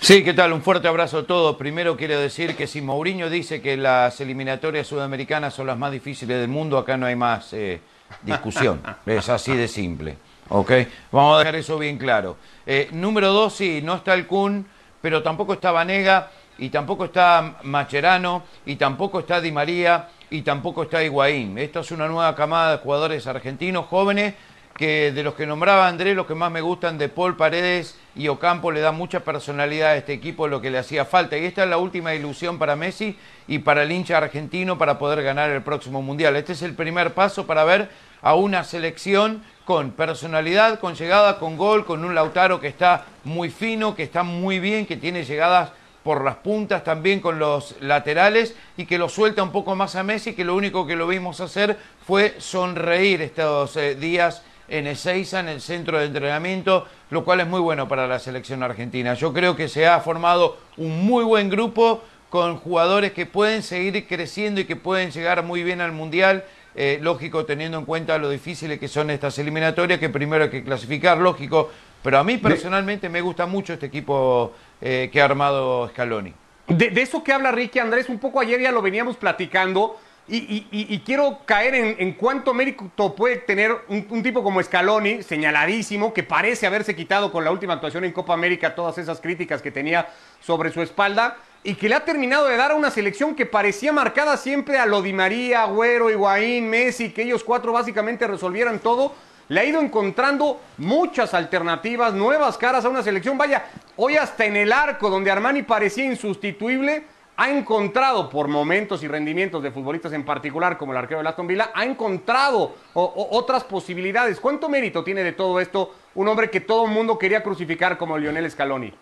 Sí, 0.00 0.24
¿qué 0.24 0.32
tal? 0.32 0.54
Un 0.54 0.62
fuerte 0.62 0.88
abrazo 0.88 1.18
a 1.18 1.26
todos. 1.26 1.56
Primero 1.56 1.98
quiero 1.98 2.18
decir 2.18 2.56
que 2.56 2.66
si 2.66 2.80
Mourinho 2.80 3.28
dice 3.28 3.60
que 3.60 3.76
las 3.76 4.18
eliminatorias 4.22 4.86
sudamericanas 4.86 5.52
son 5.52 5.66
las 5.66 5.76
más 5.76 5.92
difíciles 5.92 6.40
del 6.40 6.48
mundo, 6.48 6.78
acá 6.78 6.96
no 6.96 7.04
hay 7.04 7.14
más 7.14 7.52
eh, 7.52 7.78
discusión. 8.22 8.80
es 9.04 9.28
así 9.28 9.54
de 9.54 9.68
simple. 9.68 10.16
¿Ok? 10.48 10.72
Vamos 11.12 11.36
a 11.36 11.38
dejar 11.40 11.56
eso 11.56 11.78
bien 11.78 11.98
claro. 11.98 12.38
Eh, 12.64 12.88
número 12.90 13.34
dos, 13.34 13.54
sí, 13.54 13.82
no 13.82 13.96
está 13.96 14.14
el 14.14 14.26
Kun, 14.26 14.66
pero 15.02 15.22
tampoco 15.22 15.52
está 15.52 15.72
Vanega, 15.72 16.30
y 16.56 16.70
tampoco 16.70 17.04
está 17.04 17.56
Macherano, 17.64 18.44
y 18.64 18.76
tampoco 18.76 19.20
está 19.20 19.42
Di 19.42 19.52
María 19.52 20.08
y 20.30 20.42
tampoco 20.42 20.84
está 20.84 21.02
Higuaín. 21.02 21.58
Esta 21.58 21.80
es 21.80 21.90
una 21.90 22.08
nueva 22.08 22.34
camada 22.34 22.72
de 22.72 22.78
jugadores 22.78 23.26
argentinos 23.26 23.86
jóvenes 23.86 24.34
que 24.76 25.10
de 25.12 25.22
los 25.22 25.34
que 25.34 25.46
nombraba 25.46 25.88
Andrés, 25.88 26.14
los 26.14 26.26
que 26.26 26.34
más 26.34 26.50
me 26.50 26.60
gustan 26.60 26.98
de 26.98 27.08
Paul 27.08 27.36
Paredes 27.36 27.98
y 28.14 28.28
Ocampo 28.28 28.70
le 28.70 28.80
da 28.80 28.92
mucha 28.92 29.20
personalidad 29.20 29.92
a 29.92 29.96
este 29.96 30.12
equipo, 30.12 30.48
lo 30.48 30.60
que 30.60 30.70
le 30.70 30.78
hacía 30.78 31.06
falta. 31.06 31.38
Y 31.38 31.46
esta 31.46 31.64
es 31.64 31.70
la 31.70 31.78
última 31.78 32.14
ilusión 32.14 32.58
para 32.58 32.76
Messi 32.76 33.16
y 33.48 33.60
para 33.60 33.84
el 33.84 33.92
hincha 33.92 34.18
argentino 34.18 34.76
para 34.76 34.98
poder 34.98 35.22
ganar 35.22 35.50
el 35.50 35.62
próximo 35.62 36.02
Mundial. 36.02 36.36
Este 36.36 36.52
es 36.52 36.62
el 36.62 36.74
primer 36.74 37.14
paso 37.14 37.46
para 37.46 37.64
ver 37.64 37.88
a 38.20 38.34
una 38.34 38.64
selección 38.64 39.42
con 39.64 39.92
personalidad, 39.92 40.78
con 40.78 40.94
llegada, 40.94 41.38
con 41.38 41.56
gol, 41.56 41.86
con 41.86 42.04
un 42.04 42.14
Lautaro 42.14 42.60
que 42.60 42.68
está 42.68 43.06
muy 43.24 43.50
fino, 43.50 43.94
que 43.94 44.02
está 44.02 44.22
muy 44.22 44.60
bien, 44.60 44.84
que 44.84 44.96
tiene 44.96 45.24
llegadas 45.24 45.70
por 46.06 46.22
las 46.22 46.36
puntas 46.36 46.84
también 46.84 47.18
con 47.18 47.40
los 47.40 47.74
laterales 47.80 48.54
y 48.76 48.86
que 48.86 48.96
lo 48.96 49.08
suelta 49.08 49.42
un 49.42 49.50
poco 49.50 49.74
más 49.74 49.96
a 49.96 50.04
Messi, 50.04 50.34
que 50.34 50.44
lo 50.44 50.54
único 50.54 50.86
que 50.86 50.94
lo 50.94 51.08
vimos 51.08 51.40
hacer 51.40 51.76
fue 52.06 52.36
sonreír 52.38 53.22
estos 53.22 53.76
eh, 53.76 53.96
días 53.96 54.44
en 54.68 54.86
Ezeiza, 54.86 55.40
en 55.40 55.48
el 55.48 55.60
centro 55.60 55.98
de 55.98 56.06
entrenamiento, 56.06 56.86
lo 57.10 57.24
cual 57.24 57.40
es 57.40 57.48
muy 57.48 57.58
bueno 57.58 57.88
para 57.88 58.06
la 58.06 58.20
selección 58.20 58.62
argentina. 58.62 59.14
Yo 59.14 59.32
creo 59.32 59.56
que 59.56 59.66
se 59.66 59.88
ha 59.88 59.98
formado 59.98 60.58
un 60.76 61.04
muy 61.04 61.24
buen 61.24 61.50
grupo 61.50 62.04
con 62.30 62.56
jugadores 62.56 63.10
que 63.10 63.26
pueden 63.26 63.64
seguir 63.64 64.06
creciendo 64.06 64.60
y 64.60 64.64
que 64.64 64.76
pueden 64.76 65.10
llegar 65.10 65.42
muy 65.42 65.64
bien 65.64 65.80
al 65.80 65.90
Mundial. 65.90 66.44
Eh, 66.76 67.00
lógico, 67.02 67.44
teniendo 67.44 67.78
en 67.78 67.84
cuenta 67.84 68.16
lo 68.18 68.30
difíciles 68.30 68.78
que 68.78 68.86
son 68.86 69.10
estas 69.10 69.36
eliminatorias, 69.40 69.98
que 69.98 70.08
primero 70.08 70.44
hay 70.44 70.50
que 70.50 70.62
clasificar, 70.62 71.18
lógico. 71.18 71.70
Pero 72.06 72.18
a 72.18 72.22
mí 72.22 72.36
personalmente 72.38 73.08
me 73.08 73.20
gusta 73.20 73.46
mucho 73.46 73.72
este 73.72 73.86
equipo 73.86 74.52
eh, 74.80 75.08
que 75.12 75.20
ha 75.20 75.24
armado 75.24 75.88
Scaloni. 75.88 76.34
De, 76.68 76.90
eso 77.00 77.22
que 77.22 77.32
habla 77.32 77.52
Ricky 77.52 77.78
Andrés, 77.78 78.08
un 78.08 78.18
poco 78.18 78.40
ayer 78.40 78.60
ya 78.60 78.72
lo 78.72 78.82
veníamos 78.82 79.16
platicando. 79.16 79.98
Y, 80.28 81.02
quiero 81.06 81.38
caer 81.44 81.76
en, 81.76 82.12
cuánto 82.14 82.52
mérito 82.52 83.14
puede 83.14 83.36
tener 83.36 83.72
un, 83.86 84.22
tipo 84.24 84.42
como 84.42 84.60
Scaloni, 84.60 85.22
señaladísimo, 85.22 86.12
que 86.12 86.24
parece 86.24 86.66
haberse 86.66 86.96
quitado 86.96 87.30
con 87.30 87.44
la 87.44 87.52
última 87.52 87.74
actuación 87.74 88.04
en 88.04 88.10
Copa 88.10 88.34
América 88.34 88.74
todas 88.74 88.98
esas 88.98 89.20
críticas 89.20 89.62
que 89.62 89.70
tenía 89.70 90.08
sobre 90.40 90.72
su 90.72 90.82
espalda, 90.82 91.36
y 91.62 91.74
que 91.74 91.88
le 91.88 91.94
ha 91.94 92.04
terminado 92.04 92.48
de 92.48 92.56
dar 92.56 92.72
a 92.72 92.74
una 92.74 92.90
selección 92.90 93.36
que 93.36 93.46
parecía 93.46 93.92
marcada 93.92 94.36
siempre 94.36 94.78
a 94.78 94.86
lo 94.86 95.00
Di 95.00 95.12
María, 95.12 95.62
Agüero, 95.62 96.10
Higuaín, 96.10 96.68
Messi, 96.68 97.10
que 97.10 97.22
ellos 97.22 97.44
cuatro 97.44 97.72
básicamente 97.72 98.26
resolvieran 98.26 98.80
todo 98.80 99.14
le 99.48 99.60
ha 99.60 99.64
ido 99.64 99.80
encontrando 99.80 100.60
muchas 100.78 101.34
alternativas, 101.34 102.14
nuevas 102.14 102.58
caras 102.58 102.84
a 102.84 102.88
una 102.88 103.02
selección. 103.02 103.38
Vaya, 103.38 103.66
hoy 103.96 104.16
hasta 104.16 104.44
en 104.44 104.56
el 104.56 104.72
arco 104.72 105.10
donde 105.10 105.30
Armani 105.30 105.62
parecía 105.62 106.04
insustituible, 106.04 107.04
ha 107.38 107.50
encontrado 107.50 108.30
por 108.30 108.48
momentos 108.48 109.02
y 109.02 109.08
rendimientos 109.08 109.62
de 109.62 109.70
futbolistas 109.70 110.12
en 110.14 110.24
particular, 110.24 110.78
como 110.78 110.92
el 110.92 110.98
arquero 110.98 111.22
de 111.22 111.28
Aston 111.28 111.46
Villa, 111.46 111.70
ha 111.74 111.84
encontrado 111.84 112.76
otras 112.94 113.62
posibilidades. 113.64 114.40
¿Cuánto 114.40 114.68
mérito 114.68 115.04
tiene 115.04 115.22
de 115.22 115.32
todo 115.32 115.60
esto 115.60 115.94
un 116.14 116.28
hombre 116.28 116.48
que 116.48 116.60
todo 116.60 116.86
el 116.86 116.92
mundo 116.92 117.18
quería 117.18 117.42
crucificar 117.42 117.98
como 117.98 118.16
Lionel 118.16 118.50
Scaloni? 118.50 118.92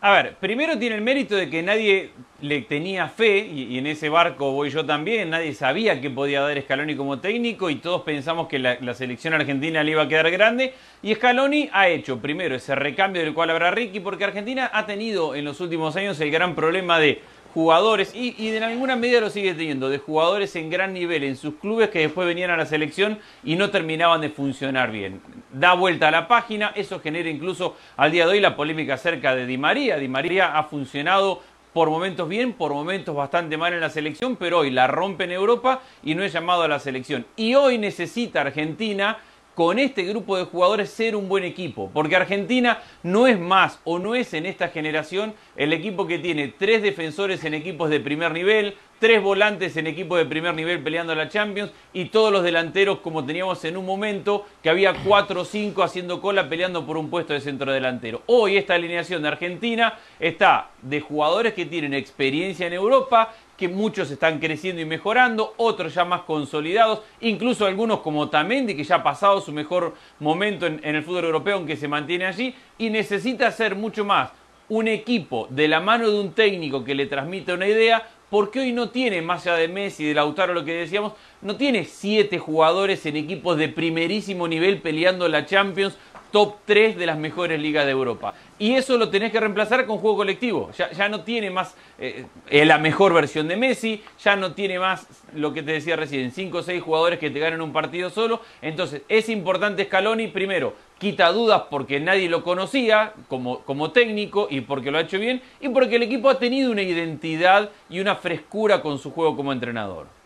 A 0.00 0.10
ver, 0.10 0.34
primero 0.36 0.78
tiene 0.78 0.96
el 0.96 1.00
mérito 1.00 1.36
de 1.36 1.48
que 1.48 1.62
nadie 1.62 2.10
le 2.40 2.62
tenía 2.62 3.08
fe, 3.08 3.38
y, 3.38 3.78
en 3.78 3.86
ese 3.86 4.08
barco 4.08 4.50
voy 4.50 4.68
yo 4.68 4.84
también, 4.84 5.30
nadie 5.30 5.54
sabía 5.54 6.00
que 6.00 6.10
podía 6.10 6.40
dar 6.40 6.60
Scaloni 6.60 6.96
como 6.96 7.20
técnico 7.20 7.70
y 7.70 7.76
todos 7.76 8.02
pensamos 8.02 8.48
que 8.48 8.58
la, 8.58 8.94
selección 8.94 9.34
argentina 9.34 9.84
le 9.84 9.92
iba 9.92 10.02
a 10.02 10.08
quedar 10.08 10.28
grande. 10.30 10.74
Y 11.02 11.14
Scaloni 11.14 11.70
ha 11.72 11.88
hecho 11.88 12.20
primero 12.20 12.56
ese 12.56 12.74
recambio 12.74 13.22
del 13.22 13.32
cual 13.32 13.50
habrá 13.50 13.70
Ricky, 13.70 14.00
porque 14.00 14.24
Argentina 14.24 14.70
ha 14.72 14.86
tenido 14.86 15.36
en 15.36 15.44
los 15.44 15.60
últimos 15.60 15.94
años 15.94 16.20
el 16.20 16.32
gran 16.32 16.56
problema 16.56 16.98
de 16.98 17.20
jugadores, 17.52 18.14
y, 18.14 18.34
y, 18.38 18.50
de 18.50 18.64
alguna 18.64 18.96
medida 18.96 19.20
lo 19.20 19.30
sigue 19.30 19.54
teniendo, 19.54 19.88
de 19.88 19.98
jugadores 19.98 20.56
en 20.56 20.70
gran 20.70 20.92
nivel 20.92 21.22
en 21.24 21.36
sus 21.36 21.54
clubes 21.54 21.90
que 21.90 22.00
después 22.00 22.26
venían 22.26 22.50
a 22.50 22.56
la 22.56 22.66
selección 22.66 23.18
y 23.44 23.56
no 23.56 23.70
terminaban 23.70 24.20
de 24.20 24.30
funcionar 24.30 24.90
bien. 24.90 25.20
Da 25.52 25.74
vuelta 25.74 26.08
a 26.08 26.10
la 26.10 26.28
página, 26.28 26.72
eso 26.74 27.00
genera 27.00 27.28
incluso 27.28 27.76
al 27.96 28.12
día 28.12 28.26
de 28.26 28.32
hoy 28.32 28.40
la 28.40 28.56
polémica 28.56 28.94
acerca 28.94 29.34
de 29.34 29.46
Di 29.46 29.58
María. 29.58 29.96
Di 29.96 30.08
María 30.08 30.58
ha 30.58 30.64
funcionado 30.64 31.42
por 31.72 31.88
momentos 31.88 32.28
bien, 32.28 32.52
por 32.52 32.72
momentos 32.72 33.14
bastante 33.14 33.56
mal 33.56 33.72
en 33.72 33.80
la 33.80 33.90
selección, 33.90 34.36
pero 34.36 34.58
hoy 34.58 34.70
la 34.70 34.86
rompe 34.86 35.24
en 35.24 35.32
Europa 35.32 35.80
y 36.02 36.14
no 36.14 36.22
es 36.22 36.32
llamado 36.32 36.62
a 36.62 36.68
la 36.68 36.78
selección. 36.78 37.26
Y 37.36 37.54
hoy 37.54 37.78
necesita 37.78 38.42
Argentina 38.42 39.18
con 39.54 39.78
este 39.78 40.02
grupo 40.04 40.36
de 40.36 40.44
jugadores 40.44 40.90
ser 40.90 41.16
un 41.16 41.28
buen 41.28 41.44
equipo. 41.44 41.90
Porque 41.92 42.16
Argentina 42.16 42.82
no 43.02 43.26
es 43.26 43.38
más 43.38 43.80
o 43.84 43.98
no 43.98 44.14
es 44.14 44.34
en 44.34 44.46
esta 44.46 44.68
generación 44.68 45.34
el 45.56 45.72
equipo 45.72 46.06
que 46.06 46.18
tiene 46.18 46.48
tres 46.48 46.82
defensores 46.82 47.44
en 47.44 47.54
equipos 47.54 47.90
de 47.90 48.00
primer 48.00 48.32
nivel, 48.32 48.74
tres 48.98 49.20
volantes 49.20 49.76
en 49.76 49.88
equipos 49.88 50.16
de 50.18 50.26
primer 50.26 50.54
nivel 50.54 50.82
peleando 50.82 51.14
la 51.14 51.28
Champions 51.28 51.72
y 51.92 52.06
todos 52.06 52.32
los 52.32 52.44
delanteros 52.44 53.00
como 53.00 53.24
teníamos 53.24 53.64
en 53.64 53.76
un 53.76 53.84
momento 53.84 54.46
que 54.62 54.70
había 54.70 54.94
cuatro 54.94 55.40
o 55.40 55.44
cinco 55.44 55.82
haciendo 55.82 56.20
cola 56.20 56.48
peleando 56.48 56.86
por 56.86 56.96
un 56.96 57.10
puesto 57.10 57.32
de 57.32 57.40
centro 57.40 57.72
delantero. 57.72 58.22
Hoy 58.26 58.56
esta 58.56 58.74
alineación 58.74 59.22
de 59.22 59.28
Argentina 59.28 59.98
está 60.20 60.70
de 60.82 61.00
jugadores 61.00 61.52
que 61.54 61.66
tienen 61.66 61.94
experiencia 61.94 62.68
en 62.68 62.74
Europa, 62.74 63.34
que 63.62 63.68
muchos 63.68 64.10
están 64.10 64.40
creciendo 64.40 64.82
y 64.82 64.84
mejorando, 64.84 65.54
otros 65.56 65.94
ya 65.94 66.04
más 66.04 66.22
consolidados, 66.22 67.02
incluso 67.20 67.64
algunos 67.64 68.00
como 68.00 68.28
Tamendi, 68.28 68.74
que 68.74 68.82
ya 68.82 68.96
ha 68.96 69.02
pasado 69.04 69.40
su 69.40 69.52
mejor 69.52 69.94
momento 70.18 70.66
en, 70.66 70.80
el 70.82 71.04
fútbol 71.04 71.26
europeo, 71.26 71.58
aunque 71.58 71.76
se 71.76 71.86
mantiene 71.86 72.26
allí, 72.26 72.56
y 72.76 72.90
necesita 72.90 73.52
ser 73.52 73.76
mucho 73.76 74.04
más 74.04 74.30
un 74.68 74.88
equipo 74.88 75.46
de 75.48 75.68
la 75.68 75.78
mano 75.78 76.10
de 76.10 76.18
un 76.18 76.32
técnico 76.32 76.82
que 76.82 76.96
le 76.96 77.06
transmita 77.06 77.54
una 77.54 77.68
idea, 77.68 78.04
porque 78.30 78.58
hoy 78.58 78.72
no 78.72 78.90
tiene, 78.90 79.22
más 79.22 79.46
allá 79.46 79.58
de 79.58 79.68
Messi, 79.68 80.06
de 80.06 80.14
Lautaro, 80.14 80.54
lo 80.54 80.64
que 80.64 80.74
decíamos, 80.74 81.12
no 81.40 81.54
tiene 81.54 81.84
siete 81.84 82.40
jugadores 82.40 83.06
en 83.06 83.16
equipos 83.16 83.56
de 83.58 83.68
primerísimo 83.68 84.48
nivel 84.48 84.80
peleando 84.80 85.28
la 85.28 85.46
Champions, 85.46 85.96
top 86.32 86.56
3 86.64 86.96
de 86.96 87.06
las 87.06 87.18
mejores 87.18 87.60
ligas 87.60 87.84
de 87.84 87.92
Europa. 87.92 88.34
Y 88.58 88.74
eso 88.74 88.96
lo 88.96 89.10
tenés 89.10 89.30
que 89.30 89.38
reemplazar 89.38 89.86
con 89.86 89.98
juego 89.98 90.16
colectivo. 90.16 90.70
Ya, 90.72 91.08
no 91.08 91.22
tiene 91.22 91.50
más 91.50 91.74
eh, 91.98 92.24
eh, 92.48 92.64
la 92.64 92.78
mejor 92.78 93.12
versión 93.12 93.46
de 93.46 93.56
Messi, 93.56 94.02
ya 94.22 94.34
no 94.34 94.52
tiene 94.52 94.78
más 94.78 95.06
lo 95.34 95.52
que 95.52 95.62
te 95.62 95.72
decía 95.72 95.94
recién, 95.96 96.32
5 96.32 96.58
o 96.58 96.62
6 96.62 96.82
jugadores 96.82 97.18
que 97.18 97.30
te 97.30 97.38
ganan 97.38 97.60
un 97.60 97.72
partido 97.72 98.10
solo. 98.10 98.40
Entonces 98.62 99.02
es 99.08 99.28
importante 99.28 99.84
Scaloni, 99.84 100.28
primero, 100.28 100.74
quita 100.98 101.30
dudas 101.32 101.64
porque 101.70 102.00
nadie 102.00 102.28
lo 102.28 102.42
conocía 102.42 103.12
como 103.28 103.90
técnico 103.92 104.48
y 104.50 104.62
porque 104.62 104.90
lo 104.90 104.98
ha 104.98 105.02
hecho 105.02 105.18
bien 105.18 105.42
y 105.60 105.68
porque 105.68 105.96
el 105.96 106.04
equipo 106.04 106.30
ha 106.30 106.38
tenido 106.38 106.72
una 106.72 106.82
identidad 106.82 107.70
y 107.90 108.00
una 108.00 108.16
frescura 108.16 108.80
con 108.80 108.98
su 108.98 109.12
juego 109.12 109.36
como 109.36 109.52
entrenador. 109.52 110.21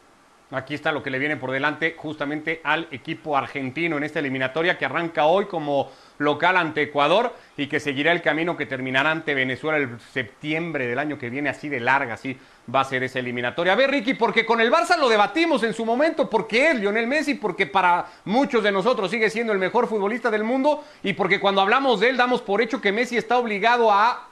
Aquí 0.52 0.74
está 0.74 0.92
lo 0.92 1.02
que 1.02 1.10
le 1.10 1.18
viene 1.18 1.36
por 1.36 1.50
delante 1.50 1.96
justamente 1.98 2.60
al 2.62 2.86
equipo 2.92 3.36
argentino 3.36 3.96
en 3.96 4.04
esta 4.04 4.20
eliminatoria 4.20 4.78
que 4.78 4.84
arranca 4.84 5.26
hoy 5.26 5.46
como 5.46 5.90
local 6.18 6.56
ante 6.56 6.82
Ecuador 6.82 7.34
y 7.56 7.66
que 7.66 7.80
seguirá 7.80 8.12
el 8.12 8.22
camino 8.22 8.56
que 8.56 8.64
terminará 8.64 9.10
ante 9.10 9.34
Venezuela 9.34 9.76
el 9.76 9.98
septiembre 10.12 10.86
del 10.86 11.00
año 11.00 11.18
que 11.18 11.30
viene, 11.30 11.48
así 11.48 11.68
de 11.68 11.80
larga, 11.80 12.14
así 12.14 12.38
va 12.72 12.80
a 12.80 12.84
ser 12.84 13.02
esa 13.02 13.18
eliminatoria. 13.18 13.72
A 13.72 13.76
ver, 13.76 13.90
Ricky, 13.90 14.14
porque 14.14 14.46
con 14.46 14.60
el 14.60 14.70
Barça 14.70 14.96
lo 14.96 15.08
debatimos 15.08 15.64
en 15.64 15.74
su 15.74 15.84
momento, 15.84 16.30
porque 16.30 16.70
es 16.70 16.76
Lionel 16.78 17.08
Messi, 17.08 17.34
porque 17.34 17.66
para 17.66 18.06
muchos 18.24 18.62
de 18.62 18.70
nosotros 18.70 19.10
sigue 19.10 19.30
siendo 19.30 19.52
el 19.52 19.58
mejor 19.58 19.88
futbolista 19.88 20.30
del 20.30 20.44
mundo 20.44 20.84
y 21.02 21.14
porque 21.14 21.40
cuando 21.40 21.60
hablamos 21.60 21.98
de 21.98 22.10
él 22.10 22.16
damos 22.16 22.40
por 22.40 22.62
hecho 22.62 22.80
que 22.80 22.92
Messi 22.92 23.16
está 23.16 23.36
obligado 23.36 23.90
a, 23.90 24.28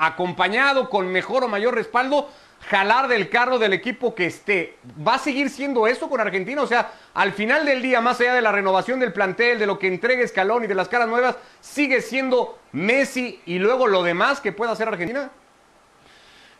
acompañado 0.00 0.88
con 0.88 1.08
mejor 1.08 1.42
o 1.42 1.48
mayor 1.48 1.74
respaldo, 1.74 2.28
jalar 2.68 3.08
del 3.08 3.28
carro 3.28 3.58
del 3.58 3.72
equipo 3.72 4.14
que 4.14 4.26
esté. 4.26 4.76
¿Va 5.06 5.14
a 5.14 5.18
seguir 5.18 5.50
siendo 5.50 5.86
eso 5.86 6.08
con 6.08 6.20
Argentina? 6.20 6.62
O 6.62 6.66
sea, 6.66 6.92
al 7.14 7.32
final 7.32 7.64
del 7.64 7.80
día, 7.80 8.00
más 8.00 8.20
allá 8.20 8.34
de 8.34 8.42
la 8.42 8.52
renovación 8.52 9.00
del 9.00 9.12
plantel, 9.12 9.58
de 9.58 9.66
lo 9.66 9.78
que 9.78 9.88
entregue 9.88 10.22
Escalón 10.22 10.64
y 10.64 10.66
de 10.66 10.74
las 10.74 10.88
caras 10.88 11.08
nuevas, 11.08 11.36
¿sigue 11.60 12.02
siendo 12.02 12.58
Messi 12.72 13.40
y 13.46 13.58
luego 13.58 13.86
lo 13.86 14.02
demás 14.02 14.40
que 14.40 14.52
pueda 14.52 14.72
hacer 14.72 14.88
Argentina? 14.88 15.30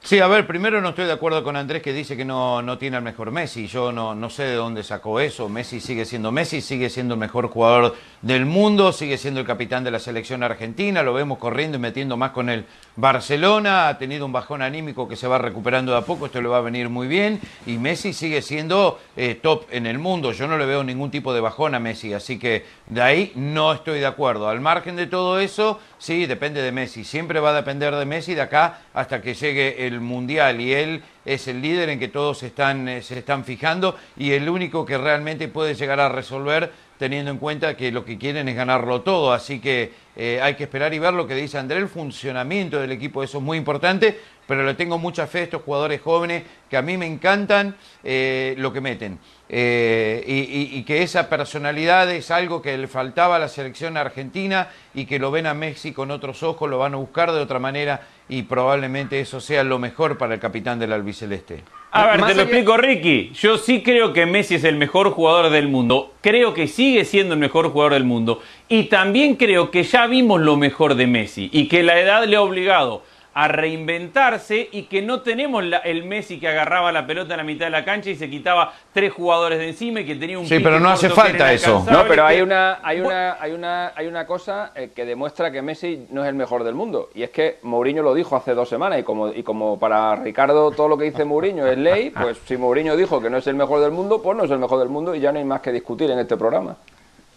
Sí, 0.08 0.20
a 0.20 0.26
ver, 0.26 0.46
primero 0.46 0.80
no 0.80 0.88
estoy 0.88 1.04
de 1.04 1.12
acuerdo 1.12 1.44
con 1.44 1.54
Andrés 1.54 1.82
que 1.82 1.92
dice 1.92 2.16
que 2.16 2.24
no, 2.24 2.62
no 2.62 2.78
tiene 2.78 2.96
al 2.96 3.02
mejor 3.02 3.30
Messi. 3.30 3.66
Yo 3.66 3.92
no, 3.92 4.14
no 4.14 4.30
sé 4.30 4.44
de 4.44 4.54
dónde 4.54 4.82
sacó 4.82 5.20
eso. 5.20 5.50
Messi 5.50 5.80
sigue 5.80 6.06
siendo 6.06 6.32
Messi, 6.32 6.62
sigue 6.62 6.88
siendo 6.88 7.12
el 7.12 7.20
mejor 7.20 7.48
jugador 7.50 7.94
del 8.22 8.46
mundo, 8.46 8.92
sigue 8.92 9.18
siendo 9.18 9.40
el 9.40 9.46
capitán 9.46 9.84
de 9.84 9.90
la 9.90 9.98
selección 9.98 10.42
argentina. 10.42 11.02
Lo 11.02 11.12
vemos 11.12 11.36
corriendo 11.36 11.76
y 11.76 11.80
metiendo 11.80 12.16
más 12.16 12.30
con 12.30 12.48
el 12.48 12.64
Barcelona. 12.96 13.88
Ha 13.88 13.98
tenido 13.98 14.24
un 14.24 14.32
bajón 14.32 14.62
anímico 14.62 15.06
que 15.06 15.14
se 15.14 15.28
va 15.28 15.36
recuperando 15.36 15.92
de 15.92 15.98
a 15.98 16.00
poco. 16.00 16.24
Esto 16.24 16.40
le 16.40 16.48
va 16.48 16.56
a 16.56 16.62
venir 16.62 16.88
muy 16.88 17.06
bien. 17.06 17.38
Y 17.66 17.76
Messi 17.76 18.14
sigue 18.14 18.40
siendo 18.40 18.98
eh, 19.14 19.34
top 19.34 19.66
en 19.70 19.84
el 19.84 19.98
mundo. 19.98 20.32
Yo 20.32 20.48
no 20.48 20.56
le 20.56 20.64
veo 20.64 20.84
ningún 20.84 21.10
tipo 21.10 21.34
de 21.34 21.42
bajón 21.42 21.74
a 21.74 21.80
Messi. 21.80 22.14
Así 22.14 22.38
que 22.38 22.64
de 22.86 23.02
ahí 23.02 23.32
no 23.34 23.74
estoy 23.74 24.00
de 24.00 24.06
acuerdo. 24.06 24.48
Al 24.48 24.62
margen 24.62 24.96
de 24.96 25.06
todo 25.06 25.38
eso, 25.38 25.80
sí, 25.98 26.24
depende 26.24 26.62
de 26.62 26.72
Messi. 26.72 27.04
Siempre 27.04 27.40
va 27.40 27.50
a 27.50 27.54
depender 27.56 27.94
de 27.94 28.06
Messi 28.06 28.34
de 28.34 28.40
acá 28.40 28.84
hasta 28.94 29.20
que 29.20 29.34
llegue 29.34 29.86
el 29.86 29.97
mundial 30.00 30.60
y 30.60 30.72
él 30.72 31.02
es 31.24 31.48
el 31.48 31.60
líder 31.60 31.88
en 31.90 31.98
que 31.98 32.08
todos 32.08 32.42
están, 32.42 32.88
eh, 32.88 33.02
se 33.02 33.18
están 33.18 33.44
fijando 33.44 33.96
y 34.16 34.32
el 34.32 34.48
único 34.48 34.84
que 34.86 34.98
realmente 34.98 35.48
puede 35.48 35.74
llegar 35.74 36.00
a 36.00 36.08
resolver 36.08 36.72
teniendo 36.98 37.30
en 37.30 37.38
cuenta 37.38 37.76
que 37.76 37.92
lo 37.92 38.04
que 38.04 38.18
quieren 38.18 38.48
es 38.48 38.56
ganarlo 38.56 39.00
todo. 39.02 39.32
Así 39.32 39.60
que 39.60 39.92
eh, 40.16 40.40
hay 40.42 40.54
que 40.54 40.64
esperar 40.64 40.92
y 40.92 40.98
ver 40.98 41.14
lo 41.14 41.26
que 41.26 41.34
dice 41.34 41.56
André, 41.58 41.78
el 41.78 41.88
funcionamiento 41.88 42.80
del 42.80 42.92
equipo, 42.92 43.22
eso 43.22 43.38
es 43.38 43.44
muy 43.44 43.56
importante, 43.56 44.18
pero 44.46 44.64
le 44.64 44.74
tengo 44.74 44.98
mucha 44.98 45.26
fe 45.26 45.40
a 45.40 45.42
estos 45.44 45.62
jugadores 45.62 46.00
jóvenes 46.00 46.42
que 46.68 46.76
a 46.76 46.82
mí 46.82 46.96
me 46.96 47.06
encantan 47.06 47.76
eh, 48.02 48.54
lo 48.58 48.72
que 48.72 48.80
meten. 48.80 49.18
Eh, 49.50 50.24
y, 50.26 50.82
que 50.82 51.02
esa 51.02 51.30
personalidad 51.30 52.10
es 52.10 52.30
algo 52.30 52.60
que 52.60 52.76
le 52.76 52.86
faltaba 52.86 53.36
a 53.36 53.38
la 53.38 53.48
selección 53.48 53.96
argentina 53.96 54.68
y 54.92 55.06
que 55.06 55.18
lo 55.18 55.30
ven 55.30 55.46
a 55.46 55.54
Messi 55.54 55.92
con 55.92 56.10
otros 56.10 56.42
ojos, 56.42 56.68
lo 56.68 56.78
van 56.78 56.94
a 56.94 56.98
buscar 56.98 57.32
de 57.32 57.40
otra 57.40 57.58
manera 57.58 58.02
y 58.28 58.42
probablemente 58.42 59.20
eso 59.20 59.40
sea 59.40 59.64
lo 59.64 59.78
mejor 59.78 60.18
para 60.18 60.34
el 60.34 60.40
capitán 60.40 60.78
del 60.78 60.92
albiceleste. 60.92 61.62
A 61.90 62.06
ver, 62.06 62.26
te 62.26 62.34
lo 62.34 62.42
explico, 62.42 62.76
Ricky. 62.76 63.32
Yo 63.32 63.56
sí 63.56 63.82
creo 63.82 64.12
que 64.12 64.26
Messi 64.26 64.56
es 64.56 64.64
el 64.64 64.76
mejor 64.76 65.10
jugador 65.10 65.48
del 65.50 65.68
mundo. 65.68 66.12
Creo 66.20 66.52
que 66.52 66.68
sigue 66.68 67.06
siendo 67.06 67.32
el 67.32 67.40
mejor 67.40 67.70
jugador 67.70 67.94
del 67.94 68.04
mundo. 68.04 68.42
Y 68.68 68.84
también 68.84 69.36
creo 69.36 69.70
que 69.70 69.84
ya 69.84 70.06
vimos 70.06 70.40
lo 70.42 70.56
mejor 70.56 70.96
de 70.96 71.06
Messi 71.06 71.48
y 71.50 71.66
que 71.66 71.82
la 71.82 71.98
edad 71.98 72.24
le 72.24 72.36
ha 72.36 72.42
obligado 72.42 73.02
a 73.38 73.46
reinventarse 73.46 74.68
y 74.72 74.82
que 74.86 75.00
no 75.00 75.20
tenemos 75.20 75.62
el 75.84 76.02
Messi 76.02 76.40
que 76.40 76.48
agarraba 76.48 76.90
la 76.90 77.06
pelota 77.06 77.34
en 77.34 77.38
la 77.38 77.44
mitad 77.44 77.66
de 77.66 77.70
la 77.70 77.84
cancha 77.84 78.10
y 78.10 78.16
se 78.16 78.28
quitaba 78.28 78.72
tres 78.92 79.12
jugadores 79.12 79.60
de 79.60 79.68
encima 79.68 80.00
y 80.00 80.06
que 80.06 80.16
tenía 80.16 80.40
un 80.40 80.44
Sí, 80.44 80.58
pero 80.58 80.80
no 80.80 80.88
hace 80.88 81.08
falta 81.08 81.52
eso. 81.52 81.86
No, 81.88 82.04
pero 82.08 82.26
hay 82.26 82.40
una 82.40 82.80
hay 82.82 82.98
una 82.98 83.40
hay 83.40 83.52
una 83.52 83.92
hay 83.94 84.08
una 84.08 84.26
cosa 84.26 84.72
eh, 84.74 84.90
que 84.92 85.04
demuestra 85.04 85.52
que 85.52 85.62
Messi 85.62 86.08
no 86.10 86.24
es 86.24 86.28
el 86.28 86.34
mejor 86.34 86.64
del 86.64 86.74
mundo 86.74 87.10
y 87.14 87.22
es 87.22 87.30
que 87.30 87.60
Mourinho 87.62 88.02
lo 88.02 88.12
dijo 88.12 88.34
hace 88.34 88.54
dos 88.54 88.68
semanas 88.68 88.98
y 88.98 89.02
como 89.04 89.28
y 89.28 89.44
como 89.44 89.78
para 89.78 90.16
Ricardo 90.16 90.72
todo 90.72 90.88
lo 90.88 90.98
que 90.98 91.04
dice 91.04 91.24
Mourinho 91.24 91.64
es 91.64 91.78
ley, 91.78 92.10
pues 92.10 92.38
si 92.44 92.56
Mourinho 92.56 92.96
dijo 92.96 93.22
que 93.22 93.30
no 93.30 93.36
es 93.36 93.46
el 93.46 93.54
mejor 93.54 93.80
del 93.80 93.92
mundo, 93.92 94.20
pues 94.20 94.36
no 94.36 94.46
es 94.46 94.50
el 94.50 94.58
mejor 94.58 94.80
del 94.80 94.88
mundo 94.88 95.14
y 95.14 95.20
ya 95.20 95.30
no 95.30 95.38
hay 95.38 95.44
más 95.44 95.60
que 95.60 95.70
discutir 95.70 96.10
en 96.10 96.18
este 96.18 96.36
programa. 96.36 96.74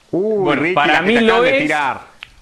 bueno, 0.09 0.63
para 0.73 1.03
mí 1.03 1.19
lo 1.19 1.43
es. 1.43 1.71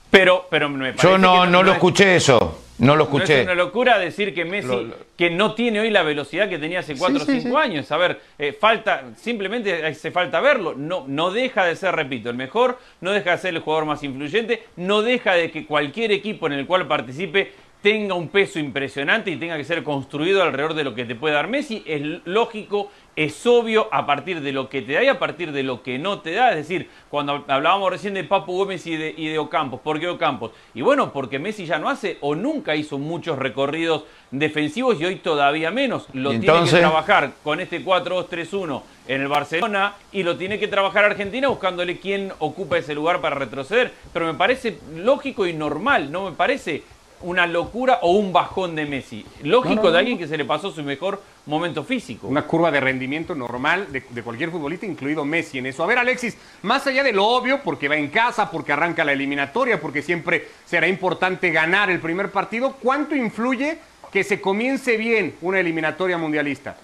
Pero, 0.09 0.47
pero 0.49 0.69
me 0.69 0.95
Yo 0.95 1.17
no, 1.17 1.45
no, 1.45 1.61
lo 1.61 1.73
escuché 1.73 2.15
eso. 2.15 2.68
No 2.79 2.95
lo 2.95 3.03
escuché. 3.03 3.39
es 3.39 3.43
una 3.45 3.55
locura 3.55 3.99
decir 3.99 4.33
que 4.33 4.45
Messi, 4.45 4.91
que 5.17 5.29
no 5.29 5.53
tiene 5.53 5.81
hoy 5.81 5.89
la 5.89 6.03
velocidad 6.03 6.49
que 6.49 6.57
tenía 6.57 6.79
hace 6.79 6.95
4 6.95 7.21
o 7.21 7.25
5 7.25 7.57
años. 7.57 7.91
A 7.91 7.97
ver, 7.97 8.19
eh, 8.37 8.53
falta, 8.53 9.03
simplemente 9.17 9.85
hace 9.85 10.11
falta 10.11 10.39
verlo. 10.39 10.73
No, 10.75 11.05
no 11.07 11.31
deja 11.31 11.65
de 11.65 11.75
ser, 11.75 11.95
repito, 11.95 12.29
el 12.29 12.35
mejor, 12.35 12.79
no 13.01 13.11
deja 13.11 13.31
de 13.31 13.37
ser 13.37 13.53
el 13.53 13.61
jugador 13.61 13.85
más 13.85 14.01
influyente, 14.03 14.63
no 14.77 15.01
deja 15.01 15.33
de 15.33 15.51
que 15.51 15.65
cualquier 15.65 16.11
equipo 16.11 16.47
en 16.47 16.53
el 16.53 16.65
cual 16.65 16.87
participe 16.87 17.51
tenga 17.81 18.13
un 18.13 18.27
peso 18.27 18.59
impresionante 18.59 19.31
y 19.31 19.37
tenga 19.37 19.55
que 19.55 19.63
ser 19.63 19.83
construido 19.83 20.43
alrededor 20.43 20.73
de 20.73 20.83
lo 20.83 20.95
que 20.95 21.05
te 21.05 21.15
puede 21.15 21.35
dar 21.35 21.47
Messi. 21.47 21.81
Es 21.85 22.01
lógico, 22.25 22.91
es 23.15 23.45
obvio 23.45 23.87
a 23.91 24.05
partir 24.05 24.41
de 24.41 24.51
lo 24.51 24.67
que 24.67 24.81
te 24.81 24.93
da 24.93 25.03
y 25.03 25.07
a 25.07 25.17
partir 25.17 25.53
de 25.53 25.63
lo 25.63 25.81
que 25.81 25.97
no 25.97 26.19
te 26.19 26.33
da. 26.33 26.49
Es 26.51 26.57
decir, 26.57 26.89
cuando 27.09 27.45
hablábamos 27.47 27.89
recién 27.89 28.13
de 28.15 28.25
Papu 28.25 28.57
Gómez 28.57 28.85
y 28.85 28.97
de, 28.97 29.13
y 29.15 29.29
de 29.29 29.39
Ocampos, 29.39 29.79
¿por 29.79 29.99
qué 29.99 30.09
Ocampos? 30.09 30.51
Y 30.73 30.81
bueno, 30.81 31.13
porque 31.13 31.39
Messi 31.39 31.65
ya 31.65 31.79
no 31.79 31.89
hace 31.89 32.17
o 32.19 32.35
nunca 32.35 32.75
hizo 32.75 32.97
muchos 32.97 33.39
recorridos 33.39 34.03
defensivos 34.31 34.99
y 34.99 35.05
hoy 35.05 35.15
todavía 35.15 35.71
menos. 35.71 36.07
Lo 36.13 36.31
tiene 36.31 36.65
que 36.65 36.69
trabajar 36.71 37.31
con 37.43 37.61
este 37.61 37.83
4-2-3-1 37.83 38.81
en 39.07 39.21
el 39.21 39.27
Barcelona 39.29 39.93
y 40.11 40.23
lo 40.23 40.37
tiene 40.37 40.59
que 40.59 40.67
trabajar 40.67 41.05
Argentina 41.05 41.47
buscándole 41.47 41.97
quién 41.97 42.33
ocupa 42.39 42.77
ese 42.77 42.93
lugar 42.93 43.21
para 43.21 43.35
retroceder. 43.35 43.93
Pero 44.11 44.25
me 44.25 44.33
parece 44.33 44.79
lógico 44.95 45.47
y 45.47 45.53
normal, 45.53 46.11
no 46.11 46.29
me 46.29 46.35
parece 46.35 46.83
una 47.21 47.47
locura 47.47 47.99
o 48.01 48.11
un 48.11 48.31
bajón 48.31 48.75
de 48.75 48.85
Messi. 48.85 49.25
Lógico 49.43 49.91
de 49.91 49.99
alguien 49.99 50.17
que 50.17 50.27
se 50.27 50.37
le 50.37 50.45
pasó 50.45 50.71
su 50.71 50.83
mejor 50.83 51.21
momento 51.45 51.83
físico. 51.83 52.27
Una 52.27 52.45
curva 52.45 52.71
de 52.71 52.79
rendimiento 52.79 53.35
normal 53.35 53.91
de, 53.91 54.03
de, 54.09 54.23
cualquier 54.23 54.51
futbolista, 54.51 54.85
incluido 54.85 55.25
Messi 55.25 55.57
en 55.57 55.65
eso. 55.65 55.83
A 55.83 55.87
ver, 55.87 55.97
Alexis, 55.97 56.37
más 56.61 56.85
allá 56.87 57.03
de 57.03 57.11
lo 57.11 57.25
obvio, 57.25 57.61
porque 57.63 57.87
va 57.87 57.97
en 57.97 58.09
casa, 58.09 58.51
porque 58.51 58.73
arranca 58.73 59.03
la 59.03 59.13
eliminatoria, 59.13 59.81
porque 59.81 60.01
siempre 60.01 60.47
será 60.65 60.87
importante 60.87 61.51
ganar 61.51 61.89
el 61.89 61.99
primer 61.99 62.31
partido, 62.31 62.75
¿cuánto 62.81 63.15
influye 63.15 63.79
que 64.11 64.23
se 64.23 64.41
comience 64.41 64.97
bien 64.97 65.35
una 65.41 65.59
eliminatoria 65.59 66.17
mundialista? 66.17 66.77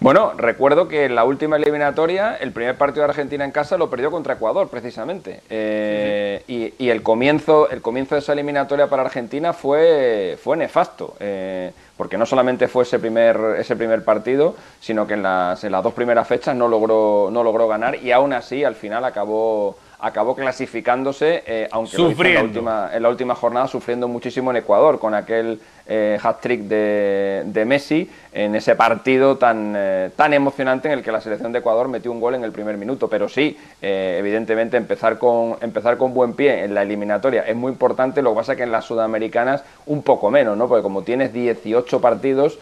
Bueno, 0.00 0.32
recuerdo 0.34 0.88
que 0.88 1.04
en 1.04 1.14
la 1.14 1.24
última 1.24 1.56
eliminatoria, 1.56 2.34
el 2.36 2.52
primer 2.52 2.78
partido 2.78 3.04
de 3.04 3.10
Argentina 3.10 3.44
en 3.44 3.50
casa 3.50 3.76
lo 3.76 3.90
perdió 3.90 4.10
contra 4.10 4.32
Ecuador, 4.32 4.68
precisamente. 4.68 5.42
Eh, 5.50 6.42
y, 6.48 6.88
el, 6.88 7.02
comienzo, 7.02 7.68
el 7.68 7.82
comienzo 7.82 8.14
de 8.14 8.20
esa 8.20 8.32
eliminatoria 8.32 8.86
para 8.86 9.02
Argentina 9.02 9.52
fue, 9.52 10.38
fue 10.42 10.56
nefasto, 10.56 11.16
eh, 11.20 11.72
porque 11.98 12.16
no 12.16 12.24
solamente 12.24 12.66
fue 12.66 12.84
ese 12.84 12.98
primer, 12.98 13.38
ese 13.58 13.76
primer 13.76 14.02
partido, 14.02 14.56
sino 14.80 15.06
que 15.06 15.14
en 15.14 15.22
las, 15.22 15.62
en 15.64 15.72
las 15.72 15.82
dos 15.82 15.92
primeras 15.92 16.26
fechas 16.26 16.56
no 16.56 16.66
logró, 16.66 17.28
no 17.30 17.44
logró 17.44 17.68
ganar 17.68 17.96
y 18.02 18.10
aún 18.10 18.32
así 18.32 18.64
al 18.64 18.76
final 18.76 19.04
acabó, 19.04 19.76
acabó 19.98 20.34
clasificándose, 20.34 21.42
eh, 21.46 21.68
aunque 21.70 21.98
lo 21.98 22.10
hizo 22.10 22.24
en, 22.24 22.34
la 22.34 22.42
última, 22.42 22.90
en 22.94 23.02
la 23.02 23.08
última 23.10 23.34
jornada 23.34 23.68
sufriendo 23.68 24.08
muchísimo 24.08 24.50
en 24.50 24.56
Ecuador 24.56 24.98
con 24.98 25.14
aquel 25.14 25.60
eh, 25.92 26.16
hat-trick 26.22 26.60
de, 26.68 27.64
Messi 27.66 28.08
en 28.32 28.54
ese 28.54 28.76
partido 28.76 29.38
tan, 29.38 29.74
eh, 29.76 30.10
tan 30.14 30.32
emocionante 30.32 30.86
en 30.86 30.94
el 31.00 31.04
que 31.04 31.10
la 31.10 31.20
selección 31.20 31.50
de 31.50 31.58
Ecuador 31.58 31.88
metió 31.88 32.12
un 32.12 32.20
gol 32.20 32.36
en 32.36 32.44
el 32.44 32.52
primer 32.52 32.76
minuto. 32.76 33.08
Pero 33.08 33.28
sí, 33.28 33.58
eh, 33.82 34.14
evidentemente 34.20 34.76
empezar 34.76 35.18
con, 35.18 35.56
empezar 35.60 35.96
con 35.96 36.14
buen 36.14 36.34
pie 36.34 36.62
en 36.62 36.74
la 36.74 36.82
eliminatoria 36.82 37.42
es 37.42 37.56
muy 37.56 37.72
importante, 37.72 38.22
lo 38.22 38.30
que 38.30 38.36
pasa 38.36 38.52
es 38.52 38.58
que 38.58 38.62
en 38.62 38.70
las 38.70 38.84
sudamericanas 38.84 39.64
un 39.86 40.04
poco 40.04 40.30
menos, 40.30 40.56
¿no? 40.56 40.68
porque 40.68 40.84
como 40.84 41.02
tienes 41.02 41.32
18 41.32 42.00
partidos, 42.00 42.60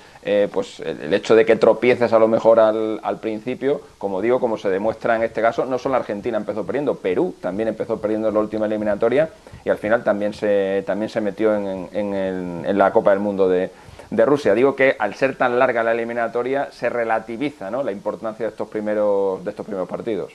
pues 0.52 0.80
el 0.80 1.14
hecho 1.14 1.34
de 1.34 1.46
que 1.46 1.56
tropieces 1.56 2.12
a 2.12 2.18
lo 2.18 2.28
mejor 2.28 2.60
al, 2.60 3.18
principio, 3.18 3.80
como 3.96 4.20
digo, 4.20 4.40
como 4.40 4.58
se 4.58 4.68
demuestra 4.68 5.16
en 5.16 5.22
este 5.22 5.40
caso, 5.40 5.64
no 5.64 5.78
solo 5.78 5.94
Argentina 5.94 6.36
empezó 6.36 6.66
perdiendo, 6.66 6.96
Perú 6.96 7.34
también 7.40 7.68
empezó 7.68 7.98
perdiendo 7.98 8.28
en 8.28 8.34
la 8.34 8.40
última 8.40 8.66
eliminatoria 8.66 9.30
y 9.64 9.70
al 9.70 9.78
final 9.78 10.04
también 10.04 10.34
se, 10.34 10.82
también 10.86 11.08
se 11.08 11.22
metió 11.22 11.54
en, 11.54 11.88
en, 11.94 12.64
en 12.66 12.78
la 12.78 12.92
Copa 12.92 13.12
del 13.12 13.17
mundo 13.20 13.48
de, 13.48 13.70
Rusia. 14.10 14.54
Digo 14.54 14.74
que 14.74 14.96
al 14.98 15.14
ser 15.14 15.36
tan 15.36 15.58
larga 15.58 15.82
la 15.82 15.92
eliminatoria 15.92 16.70
se 16.72 16.88
relativiza 16.88 17.70
¿no? 17.70 17.82
la 17.82 17.92
importancia 17.92 18.46
de 18.46 18.50
estos 18.50 18.68
primeros, 18.68 19.44
de 19.44 19.50
estos 19.50 19.66
primeros 19.66 19.88
partidos. 19.88 20.32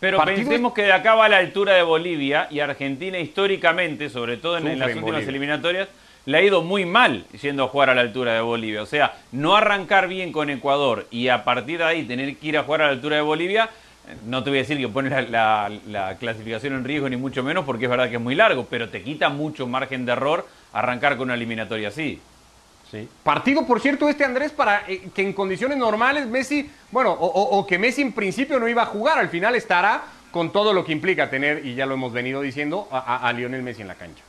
Pero 0.00 0.18
pensemos 0.24 0.72
que 0.72 0.82
de 0.82 0.92
acá 0.92 1.14
va 1.14 1.26
a 1.26 1.28
la 1.28 1.36
altura 1.36 1.74
de 1.74 1.82
Bolivia 1.82 2.48
y 2.50 2.58
Argentina 2.58 3.18
históricamente, 3.20 4.10
sobre 4.10 4.36
todo 4.36 4.58
en, 4.58 4.78
las 4.78 4.96
últimas 4.96 5.22
eliminatorias, 5.28 5.88
le 6.24 6.38
ha 6.38 6.42
ido 6.42 6.62
muy 6.62 6.84
mal 6.84 7.24
yendo 7.40 7.64
a 7.64 7.68
jugar 7.68 7.90
a 7.90 7.94
la 7.94 8.00
altura 8.00 8.34
de 8.34 8.40
Bolivia. 8.40 8.82
O 8.82 8.86
sea, 8.86 9.14
no 9.30 9.54
arrancar 9.54 10.08
bien 10.08 10.32
con 10.32 10.50
Ecuador 10.50 11.06
y 11.10 11.28
a 11.28 11.44
partir 11.44 11.78
de 11.78 11.84
ahí 11.84 12.02
tener 12.02 12.36
que 12.36 12.46
ir 12.48 12.58
a 12.58 12.64
jugar 12.64 12.82
a 12.82 12.86
la 12.86 12.92
altura 12.92 13.16
de 13.16 13.22
Bolivia, 13.22 13.70
no 14.26 14.42
te 14.42 14.50
voy 14.50 14.58
a 14.58 14.62
decir 14.62 14.78
que 14.78 14.88
pone 14.88 15.10
la, 15.28 15.70
la 15.86 16.16
clasificación 16.16 16.74
en 16.74 16.84
riesgo 16.84 17.08
ni 17.08 17.16
mucho 17.16 17.42
menos 17.42 17.64
porque 17.64 17.84
es 17.84 17.90
verdad 17.90 18.08
que 18.08 18.16
es 18.16 18.20
muy 18.20 18.34
largo, 18.34 18.66
pero 18.68 18.88
te 18.88 19.02
quita 19.02 19.28
mucho 19.28 19.66
margen 19.66 20.04
de 20.04 20.12
error 20.12 20.46
arrancar 20.72 21.16
con 21.16 21.24
una 21.24 21.34
eliminatoria 21.34 21.88
así. 21.88 22.20
Sí. 22.90 23.08
Partido, 23.22 23.66
por 23.66 23.80
cierto, 23.80 24.08
este 24.08 24.24
Andrés, 24.24 24.52
para 24.52 24.84
eh, 24.86 25.08
que 25.14 25.22
en 25.22 25.32
condiciones 25.32 25.78
normales 25.78 26.26
Messi, 26.26 26.68
bueno, 26.90 27.12
o, 27.12 27.66
que 27.66 27.78
Messi 27.78 28.02
en 28.02 28.12
principio 28.12 28.60
no 28.60 28.68
iba 28.68 28.82
a 28.82 28.86
jugar, 28.86 29.18
al 29.18 29.30
final 29.30 29.54
estará 29.54 30.02
con 30.30 30.52
todo 30.52 30.74
lo 30.74 30.84
que 30.84 30.92
implica 30.92 31.30
tener, 31.30 31.64
y 31.64 31.74
ya 31.74 31.86
lo 31.86 31.94
hemos 31.94 32.12
venido 32.12 32.42
diciendo, 32.42 32.88
a, 32.90 33.32
Lionel 33.32 33.62
Messi 33.62 33.80
en 33.80 33.88
la 33.88 33.94
cancha. 33.94 34.22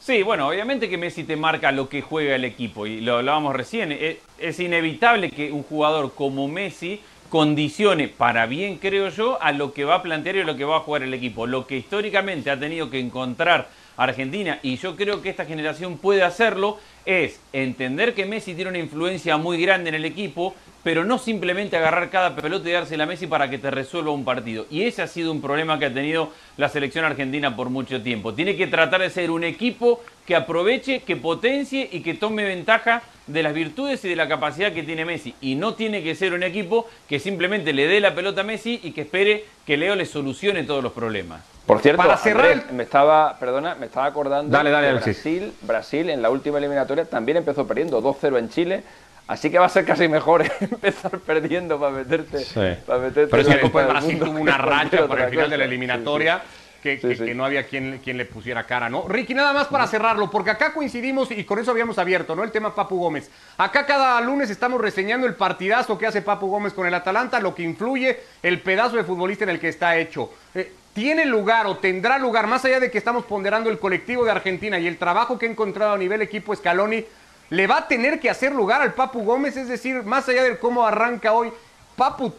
Sí, 0.00 0.22
bueno, 0.22 0.48
obviamente 0.48 0.88
que 0.88 0.96
Messi 0.96 1.24
te 1.24 1.36
marca 1.36 1.72
lo 1.72 1.88
que 1.88 2.00
juega 2.00 2.34
el 2.34 2.44
equipo, 2.44 2.86
y 2.86 3.02
lo 3.02 3.16
hablábamos 3.18 3.54
recién, 3.54 3.92
es, 3.92 4.16
es 4.38 4.58
inevitable 4.58 5.30
que 5.30 5.52
un 5.52 5.62
jugador 5.62 6.14
como 6.14 6.48
Messi 6.48 7.02
condicione 7.32 8.08
para 8.08 8.44
bien, 8.44 8.76
creo 8.76 9.08
yo, 9.08 9.40
a 9.40 9.52
lo 9.52 9.72
que 9.72 9.86
va 9.86 9.94
a 9.94 10.02
plantear 10.02 10.36
y 10.36 10.40
a 10.40 10.44
lo 10.44 10.54
que 10.54 10.66
va 10.66 10.76
a 10.76 10.80
jugar 10.80 11.02
el 11.02 11.14
equipo. 11.14 11.46
Lo 11.46 11.66
que 11.66 11.78
históricamente 11.78 12.50
ha 12.50 12.60
tenido 12.60 12.90
que 12.90 13.00
encontrar 13.00 13.70
Argentina, 13.96 14.58
y 14.62 14.76
yo 14.76 14.96
creo 14.96 15.22
que 15.22 15.30
esta 15.30 15.46
generación 15.46 15.96
puede 15.96 16.24
hacerlo, 16.24 16.78
es 17.06 17.40
entender 17.54 18.12
que 18.12 18.26
Messi 18.26 18.52
tiene 18.52 18.68
una 18.68 18.80
influencia 18.80 19.38
muy 19.38 19.62
grande 19.62 19.88
en 19.88 19.94
el 19.94 20.04
equipo, 20.04 20.54
pero 20.82 21.04
no 21.04 21.18
simplemente 21.18 21.76
agarrar 21.76 22.10
cada 22.10 22.34
pelota 22.34 22.68
y 22.68 22.72
dársela 22.72 23.04
a 23.04 23.06
Messi 23.06 23.26
para 23.26 23.48
que 23.48 23.58
te 23.58 23.70
resuelva 23.70 24.10
un 24.10 24.24
partido. 24.24 24.66
Y 24.70 24.82
ese 24.82 25.02
ha 25.02 25.06
sido 25.06 25.30
un 25.30 25.40
problema 25.40 25.78
que 25.78 25.86
ha 25.86 25.94
tenido 25.94 26.30
la 26.56 26.68
selección 26.68 27.04
argentina 27.04 27.54
por 27.54 27.70
mucho 27.70 28.02
tiempo. 28.02 28.34
Tiene 28.34 28.56
que 28.56 28.66
tratar 28.66 29.00
de 29.00 29.10
ser 29.10 29.30
un 29.30 29.44
equipo 29.44 30.02
que 30.26 30.34
aproveche, 30.34 31.00
que 31.00 31.16
potencie 31.16 31.88
y 31.90 32.00
que 32.00 32.14
tome 32.14 32.44
ventaja 32.44 33.02
de 33.26 33.42
las 33.42 33.54
virtudes 33.54 34.04
y 34.04 34.08
de 34.08 34.16
la 34.16 34.28
capacidad 34.28 34.72
que 34.72 34.82
tiene 34.82 35.04
Messi. 35.04 35.34
Y 35.40 35.54
no 35.54 35.74
tiene 35.74 36.02
que 36.02 36.14
ser 36.14 36.32
un 36.32 36.42
equipo 36.42 36.88
que 37.08 37.20
simplemente 37.20 37.72
le 37.72 37.86
dé 37.86 38.00
la 38.00 38.14
pelota 38.14 38.40
a 38.40 38.44
Messi 38.44 38.80
y 38.82 38.92
que 38.92 39.02
espere 39.02 39.44
que 39.66 39.76
Leo 39.76 39.94
le 39.94 40.06
solucione 40.06 40.64
todos 40.64 40.82
los 40.82 40.92
problemas. 40.92 41.42
Por 41.66 41.80
cierto, 41.80 42.02
para 42.02 42.16
cerrar, 42.16 42.72
me 42.72 42.82
estaba, 42.82 43.38
perdona, 43.38 43.76
me 43.76 43.86
estaba 43.86 44.06
acordando 44.06 44.50
dale, 44.50 44.70
dale, 44.70 44.94
Brasil, 44.94 45.52
Brasil 45.62 46.10
en 46.10 46.20
la 46.20 46.28
última 46.28 46.58
eliminatoria 46.58 47.04
también 47.04 47.38
empezó 47.38 47.68
perdiendo 47.68 48.02
2-0 48.02 48.38
en 48.38 48.48
Chile. 48.48 48.82
Así 49.28 49.50
que 49.50 49.58
va 49.58 49.66
a 49.66 49.68
ser 49.68 49.84
casi 49.84 50.08
mejor 50.08 50.44
empezar 50.60 51.18
perdiendo 51.20 51.78
para 51.78 51.92
meterte. 51.92 52.44
Para 52.86 52.98
meterte 52.98 53.28
Pero 53.28 53.42
es 53.42 53.48
que 53.48 53.68
Brasil 53.68 54.18
tuvo 54.18 54.38
una 54.38 54.58
racha 54.58 55.06
por 55.06 55.20
el 55.20 55.30
final 55.30 55.50
de 55.50 55.58
la 55.58 55.64
eliminatoria 55.64 56.42
que, 56.82 57.32
no 57.34 57.44
había 57.44 57.64
quien, 57.64 58.00
quien, 58.02 58.18
le 58.18 58.24
pusiera 58.24 58.64
cara, 58.64 58.88
¿no? 58.88 59.06
Ricky, 59.06 59.34
nada 59.34 59.52
más 59.52 59.68
para 59.68 59.86
cerrarlo, 59.86 60.30
porque 60.30 60.50
acá 60.50 60.74
coincidimos 60.74 61.30
y 61.30 61.44
con 61.44 61.58
eso 61.58 61.70
habíamos 61.70 61.96
abierto, 61.98 62.34
¿no? 62.34 62.42
El 62.42 62.50
tema 62.50 62.74
Papu 62.74 62.98
Gómez. 62.98 63.30
Acá 63.56 63.86
cada 63.86 64.20
lunes 64.20 64.50
estamos 64.50 64.80
reseñando 64.80 65.26
el 65.26 65.34
partidazo 65.34 65.96
que 65.96 66.06
hace 66.06 66.22
Papu 66.22 66.48
Gómez 66.48 66.72
con 66.72 66.86
el 66.86 66.94
Atalanta, 66.94 67.40
lo 67.40 67.54
que 67.54 67.62
influye 67.62 68.18
el 68.42 68.60
pedazo 68.60 68.96
de 68.96 69.04
futbolista 69.04 69.44
en 69.44 69.50
el 69.50 69.60
que 69.60 69.68
está 69.68 69.96
hecho. 69.96 70.30
Eh, 70.54 70.72
¿Tiene 70.92 71.24
lugar 71.24 71.66
o 71.66 71.78
tendrá 71.78 72.18
lugar, 72.18 72.46
más 72.48 72.64
allá 72.64 72.78
de 72.78 72.90
que 72.90 72.98
estamos 72.98 73.24
ponderando 73.24 73.70
el 73.70 73.78
colectivo 73.78 74.24
de 74.24 74.32
Argentina 74.32 74.78
y 74.78 74.86
el 74.86 74.98
trabajo 74.98 75.38
que 75.38 75.46
ha 75.46 75.50
encontrado 75.50 75.92
a 75.92 75.98
nivel 75.98 76.20
equipo 76.20 76.54
Scaloni, 76.54 77.04
le 77.52 77.66
va 77.66 77.76
a 77.76 77.86
tener 77.86 78.18
que 78.18 78.30
hacer 78.30 78.50
lugar 78.52 78.80
al 78.80 78.94
Papu 78.94 79.22
Gómez? 79.24 79.58
Es 79.58 79.68
decir, 79.68 80.02
más 80.04 80.26
allá 80.26 80.42
de 80.42 80.58
cómo 80.58 80.86
arranca 80.86 81.34
hoy, 81.34 81.52
Papu 81.96 82.32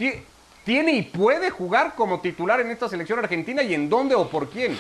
tiene 0.66 0.94
y 0.94 1.04
puede 1.04 1.52
jugar 1.52 1.94
como 1.96 2.20
titular 2.20 2.60
en 2.60 2.72
esta 2.72 2.90
selección 2.90 3.20
argentina 3.20 3.62
y 3.62 3.76
en 3.76 3.90
dónde 3.90 4.16
o 4.16 4.28
por 4.28 4.50
quién? 4.50 4.76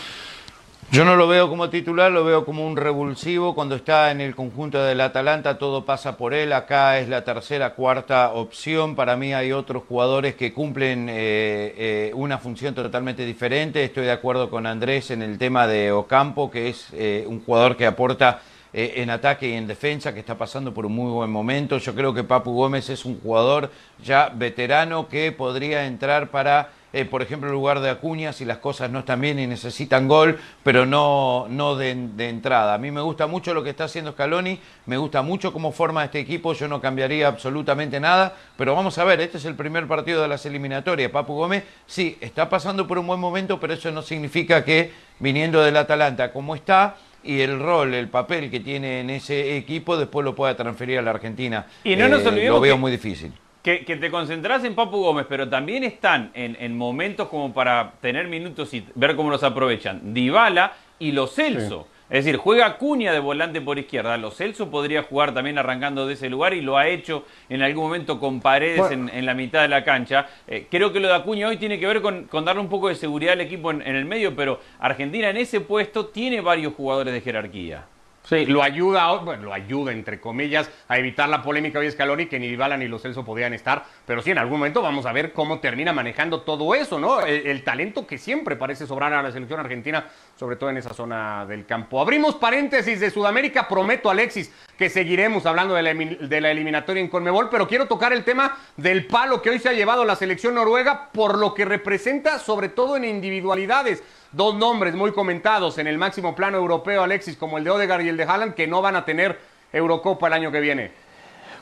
Yo 0.91 1.05
no 1.05 1.15
lo 1.15 1.27
veo 1.27 1.49
como 1.49 1.69
titular, 1.69 2.11
lo 2.11 2.23
veo 2.23 2.45
como 2.45 2.65
un 2.65 2.77
revulsivo. 2.77 3.53
Cuando 3.53 3.75
está 3.75 4.09
en 4.09 4.21
el 4.21 4.35
conjunto 4.35 4.83
del 4.83 5.01
Atalanta, 5.01 5.59
todo 5.59 5.85
pasa 5.85 6.17
por 6.17 6.33
él. 6.33 6.51
Acá 6.51 6.97
es 6.97 7.09
la 7.09 7.23
tercera, 7.23 7.75
cuarta 7.75 8.33
opción. 8.33 8.95
Para 8.95 9.15
mí 9.15 9.35
hay 9.35 9.51
otros 9.51 9.83
jugadores 9.87 10.33
que 10.33 10.51
cumplen 10.51 11.09
eh, 11.09 11.73
eh, 11.77 12.11
una 12.15 12.39
función 12.39 12.73
totalmente 12.73 13.23
diferente. 13.23 13.83
Estoy 13.83 14.05
de 14.05 14.11
acuerdo 14.11 14.49
con 14.49 14.65
Andrés 14.65 15.11
en 15.11 15.21
el 15.21 15.37
tema 15.37 15.67
de 15.67 15.91
Ocampo, 15.91 16.49
que 16.49 16.69
es 16.69 16.87
eh, 16.93 17.23
un 17.27 17.43
jugador 17.43 17.77
que 17.77 17.85
aporta 17.85 18.41
eh, 18.75 18.93
en 18.97 19.11
ataque 19.11 19.49
y 19.49 19.53
en 19.53 19.67
defensa, 19.67 20.15
que 20.15 20.19
está 20.19 20.35
pasando 20.35 20.73
por 20.73 20.87
un 20.87 20.95
muy 20.95 21.11
buen 21.11 21.29
momento. 21.29 21.77
Yo 21.77 21.93
creo 21.93 22.11
que 22.11 22.23
Papu 22.23 22.53
Gómez 22.53 22.89
es 22.89 23.05
un 23.05 23.19
jugador 23.19 23.69
ya 24.03 24.29
veterano 24.33 25.07
que 25.07 25.31
podría 25.31 25.85
entrar 25.85 26.31
para, 26.31 26.71
eh, 26.91 27.05
por 27.05 27.21
ejemplo, 27.21 27.49
en 27.49 27.53
lugar 27.53 27.81
de 27.81 27.91
Acuña, 27.91 28.33
si 28.33 28.45
las 28.45 28.57
cosas 28.57 28.89
no 28.89 28.99
están 28.99 29.21
bien 29.21 29.37
y 29.37 29.45
necesitan 29.45 30.07
gol, 30.07 30.39
pero 30.63 30.87
no, 30.87 31.45
no 31.49 31.75
de, 31.75 31.91
entrada. 32.17 32.73
A 32.73 32.79
mí 32.79 32.89
me 32.89 33.01
gusta 33.01 33.27
mucho 33.27 33.53
lo 33.53 33.63
que 33.63 33.69
está 33.69 33.83
haciendo 33.83 34.13
Scaloni, 34.13 34.59
me 34.87 34.97
gusta 34.97 35.21
mucho 35.21 35.53
cómo 35.53 35.71
forma 35.71 36.03
este 36.03 36.19
equipo, 36.19 36.53
yo 36.53 36.67
no 36.67 36.81
cambiaría 36.81 37.27
absolutamente 37.27 37.99
nada, 37.99 38.35
pero 38.57 38.73
vamos 38.73 38.97
a 38.97 39.03
ver, 39.03 39.21
este 39.21 39.37
es 39.37 39.45
el 39.45 39.53
primer 39.53 39.87
partido 39.87 40.23
de 40.23 40.27
las 40.27 40.47
eliminatorias. 40.47 41.11
Papu 41.11 41.35
Gómez, 41.35 41.63
sí, 41.85 42.17
está 42.21 42.49
pasando 42.49 42.87
por 42.87 42.97
un 42.97 43.05
buen 43.05 43.19
momento, 43.19 43.59
pero 43.59 43.75
eso 43.75 43.91
no 43.91 44.01
significa 44.01 44.65
que 44.65 44.91
viniendo 45.19 45.61
del 45.61 45.77
Atalanta 45.77 46.33
como 46.33 46.55
está, 46.55 46.95
y 47.23 47.41
el 47.41 47.59
rol, 47.59 47.93
el 47.93 48.09
papel 48.09 48.51
que 48.51 48.59
tiene 48.59 48.99
en 48.99 49.09
ese 49.09 49.57
equipo 49.57 49.97
después 49.97 50.25
lo 50.25 50.35
pueda 50.35 50.55
transferir 50.55 50.99
a 50.99 51.01
la 51.01 51.11
Argentina. 51.11 51.65
Y 51.83 51.95
no 51.95 52.07
nos 52.07 52.23
eh, 52.23 52.27
olvidemos 52.27 52.55
lo 52.55 52.61
veo 52.61 52.77
muy 52.77 52.91
difícil. 52.91 53.31
Que, 53.61 53.77
te 53.79 54.11
concentras 54.11 54.65
en 54.65 54.75
Papu 54.75 54.97
Gómez, 54.97 55.25
pero 55.29 55.47
también 55.47 55.85
están 55.85 56.31
en, 56.33 56.77
momentos 56.77 57.29
como 57.29 57.53
para 57.53 57.93
tener 58.01 58.27
minutos 58.27 58.73
y 58.73 58.85
ver 58.93 59.15
cómo 59.15 59.29
los 59.29 59.41
aprovechan. 59.41 60.13
Dybala 60.13 60.73
y 60.99 61.13
los 61.13 61.33
Celso. 61.33 61.87
Es 62.09 62.25
decir, 62.25 62.37
juega 62.37 62.77
Cuña 62.77 63.13
de 63.13 63.19
volante 63.19 63.61
por 63.61 63.79
izquierda. 63.79 64.17
Lo 64.17 64.31
Celso 64.31 64.69
podría 64.69 65.03
jugar 65.03 65.33
también 65.33 65.57
arrancando 65.57 66.05
de 66.05 66.13
ese 66.13 66.29
lugar 66.29 66.53
y 66.53 66.61
lo 66.61 66.77
ha 66.77 66.87
hecho 66.87 67.25
en 67.49 67.61
algún 67.61 67.85
momento 67.85 68.19
con 68.19 68.41
paredes 68.41 68.91
en, 68.91 69.25
la 69.25 69.33
mitad 69.33 69.61
de 69.61 69.69
la 69.69 69.83
cancha. 69.83 70.27
Eh, 70.47 70.67
creo 70.69 70.91
que 70.91 70.99
lo 70.99 71.07
de 71.07 71.15
Acuña 71.15 71.47
hoy 71.47 71.57
tiene 71.57 71.79
que 71.79 71.87
ver 71.87 72.01
con, 72.01 72.27
darle 72.45 72.61
un 72.61 72.69
poco 72.69 72.89
de 72.89 72.95
seguridad 72.95 73.33
al 73.33 73.41
equipo 73.41 73.71
en 73.71 73.81
el 73.81 74.05
medio, 74.05 74.35
pero 74.35 74.59
Argentina 74.79 75.29
en 75.29 75.37
ese 75.37 75.61
puesto 75.61 76.07
tiene 76.07 76.41
varios 76.41 76.73
jugadores 76.73 77.13
de 77.13 77.21
jerarquía. 77.21 77.85
Sí, 78.23 78.45
lo 78.45 78.63
ayuda, 78.63 79.21
lo 79.35 79.53
ayuda 79.53 79.91
entre 79.91 80.21
comillas 80.21 80.69
a 80.87 80.97
evitar 80.97 81.27
la 81.27 81.41
polémica 81.41 81.79
hoy 81.79 81.91
Scaloni 81.91 82.27
que 82.27 82.39
ni 82.39 82.47
Dybala 82.47 82.77
ni 82.77 82.87
los 82.87 83.01
Celso 83.01 83.25
podían 83.25 83.53
estar, 83.53 83.83
pero 84.05 84.21
sí 84.21 84.31
en 84.31 84.37
algún 84.37 84.59
momento 84.59 84.81
vamos 84.81 85.05
a 85.05 85.11
ver 85.11 85.33
cómo 85.33 85.59
termina 85.59 85.91
manejando 85.91 86.41
todo 86.41 86.73
eso, 86.73 86.99
¿no? 86.99 87.19
El, 87.19 87.63
talento 87.63 88.07
que 88.07 88.17
siempre 88.17 88.55
parece 88.55 88.87
sobrar 88.87 89.13
a 89.13 89.21
la 89.21 89.31
selección 89.31 89.59
argentina, 89.59 90.05
sobre 90.37 90.55
todo 90.55 90.69
en 90.69 90.77
esa 90.77 90.93
zona 90.93 91.45
del 91.45 91.65
campo. 91.65 91.99
Abrimos 91.99 92.35
paréntesis 92.35 93.01
de 93.01 93.09
Sudamérica, 93.09 93.67
prometo 93.67 94.09
Alexis 94.09 94.53
que 94.77 94.89
seguiremos 94.89 95.45
hablando 95.45 95.75
de 95.75 95.83
la, 95.83 95.93
de 95.93 96.41
la 96.41 96.51
eliminatoria 96.51 97.01
en 97.01 97.09
Conmebol, 97.09 97.49
pero 97.49 97.67
quiero 97.67 97.87
tocar 97.87 98.13
el 98.13 98.23
tema 98.23 98.57
del 98.77 99.05
palo 99.05 99.41
que 99.41 99.49
hoy 99.49 99.59
se 99.59 99.67
ha 99.67 99.73
llevado 99.73 100.05
la 100.05 100.15
selección 100.15 100.55
noruega 100.55 101.09
por 101.11 101.37
lo 101.37 101.53
que 101.53 101.65
representa 101.65 102.39
sobre 102.39 102.69
todo 102.69 102.95
en 102.95 103.03
individualidades 103.03 104.01
dos 104.33 104.55
nombres 104.55 104.95
muy 104.95 105.11
comentados 105.11 105.77
en 105.77 105.87
el 105.87 105.97
máximo 105.97 106.35
plano 106.35 106.57
europeo, 106.57 107.03
Alexis, 107.03 107.37
como 107.37 107.57
el 107.57 107.63
de 107.63 107.69
Odegaard 107.69 108.01
y 108.01 108.09
el 108.09 108.17
de 108.17 108.23
Haaland, 108.23 108.55
que 108.55 108.67
no 108.67 108.81
van 108.81 108.95
a 108.95 109.05
tener 109.05 109.39
Eurocopa 109.71 110.27
el 110.27 110.33
año 110.33 110.51
que 110.51 110.59
viene. 110.59 110.91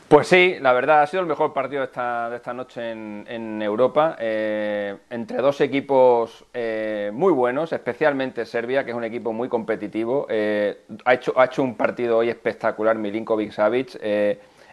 Pues 0.08 0.28
sí, 0.28 0.58
la 0.60 0.74
verdad 0.74 1.04
ha 1.04 1.08
sido 1.08 1.22
el 1.22 1.28
mejor 1.28 1.54
partido 1.54 1.80
de 1.80 1.86
esta, 1.86 2.30
de 2.30 2.36
esta 2.36 2.54
noche 2.54 2.92
en, 2.92 3.62
Europa, 3.62 4.18
eh, 4.20 4.98
entre 5.10 5.38
dos 5.38 5.62
equipos 5.62 6.44
eh, 6.54 7.12
muy 7.14 7.32
buenos, 7.32 7.72
especialmente 7.72 8.46
Serbia, 8.46 8.84
que 8.84 8.92
es 8.92 8.98
un 8.98 9.06
equipo 9.06 9.32
muy 9.32 9.48
competitivo. 9.48 10.28
Eh, 10.30 10.82
ha, 11.06 11.14
hecho, 11.14 11.34
ha 11.40 11.46
hecho 11.46 11.64
un 11.64 11.76
partido 11.76 12.18
hoy 12.18 12.30
espectacular 12.30 12.98
Milinkovic 12.98 13.54
Savic 13.54 13.98